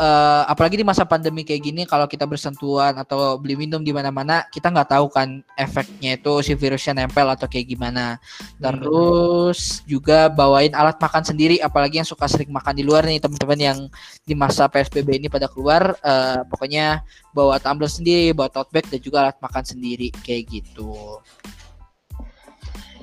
uh, 0.00 0.42
apalagi 0.48 0.80
di 0.80 0.86
masa 0.86 1.04
pandemi 1.04 1.44
kayak 1.44 1.62
gini 1.62 1.82
kalau 1.84 2.08
kita 2.08 2.24
bersentuhan 2.24 2.96
atau 2.96 3.36
beli 3.36 3.54
minum 3.54 3.84
di 3.84 3.92
mana-mana 3.92 4.48
kita 4.48 4.72
nggak 4.72 4.96
tahu 4.96 5.06
kan 5.12 5.44
efeknya 5.54 6.16
itu 6.16 6.32
si 6.40 6.56
virusnya 6.56 7.04
nempel 7.04 7.28
atau 7.28 7.44
kayak 7.44 7.76
gimana. 7.76 8.16
Terus 8.56 9.84
juga 9.84 10.32
bawain 10.32 10.72
alat 10.72 10.96
makan 10.96 11.22
sendiri 11.22 11.60
apalagi 11.60 12.00
yang 12.00 12.08
suka 12.08 12.24
sering 12.26 12.48
makan 12.48 12.72
di 12.80 12.82
luar 12.82 13.04
nih 13.04 13.20
teman-teman 13.20 13.60
yang 13.60 13.78
di 14.24 14.32
masa 14.32 14.66
psbb 14.66 15.20
ini 15.20 15.28
pada 15.28 15.46
keluar 15.46 15.92
uh, 16.00 16.40
pokoknya 16.48 17.04
bawa 17.36 17.60
tumbler 17.60 17.92
sendiri 17.92 18.32
bawa 18.32 18.48
tote 18.48 18.72
bag 18.72 18.88
dan 18.88 19.00
juga 19.04 19.28
alat 19.28 19.36
makan 19.38 19.64
sendiri 19.68 20.08
kayak 20.24 20.48
gitu. 20.48 21.20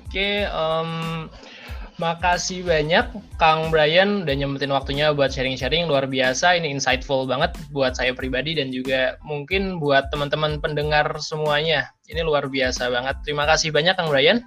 Oke 0.08 0.24
okay, 0.24 0.48
um 0.50 1.28
Makasih 1.98 2.62
banyak 2.62 3.10
Kang 3.42 3.74
Brian 3.74 4.22
udah 4.22 4.36
nyempetin 4.38 4.70
waktunya 4.70 5.10
buat 5.18 5.34
sharing-sharing 5.34 5.90
luar 5.90 6.06
biasa. 6.06 6.54
Ini 6.54 6.70
insightful 6.70 7.26
banget 7.26 7.58
buat 7.74 7.98
saya 7.98 8.14
pribadi 8.14 8.54
dan 8.54 8.70
juga 8.70 9.18
mungkin 9.26 9.82
buat 9.82 10.06
teman-teman 10.14 10.62
pendengar 10.62 11.10
semuanya. 11.18 11.90
Ini 12.06 12.22
luar 12.22 12.54
biasa 12.54 12.94
banget. 12.94 13.18
Terima 13.26 13.50
kasih 13.50 13.74
banyak 13.74 13.98
Kang 13.98 14.14
Brian. 14.14 14.46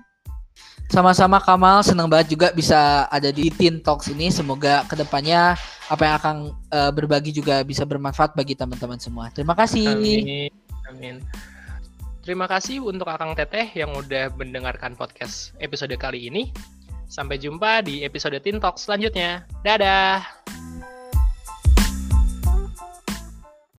Sama-sama 0.95 1.43
Kamal, 1.43 1.83
senang 1.83 2.07
banget 2.07 2.35
juga 2.35 2.55
bisa 2.55 3.11
ada 3.11 3.35
di 3.35 3.51
Teen 3.51 3.83
Talks 3.83 4.11
ini. 4.11 4.31
Semoga 4.31 4.87
ke 4.87 4.95
depannya 4.95 5.59
apa 5.91 6.03
yang 6.07 6.15
akan 6.23 6.37
uh, 6.71 6.91
berbagi 6.95 7.35
juga 7.35 7.67
bisa 7.67 7.83
bermanfaat 7.83 8.39
bagi 8.39 8.55
teman-teman 8.55 9.03
semua. 9.03 9.27
Terima 9.35 9.59
kasih. 9.59 9.91
Amin. 9.99 10.51
Amin. 10.87 11.19
Terima 12.21 12.47
kasih 12.47 12.79
untuk 12.85 13.11
Akang 13.11 13.35
Teteh 13.35 13.75
yang 13.75 13.91
udah 13.97 14.31
mendengarkan 14.39 14.95
podcast 14.95 15.51
episode 15.59 15.95
kali 15.99 16.31
ini. 16.31 16.55
Sampai 17.11 17.42
jumpa 17.42 17.83
di 17.83 18.07
episode 18.07 18.38
Tintok 18.38 18.79
selanjutnya. 18.79 19.42
Dadah! 19.66 20.23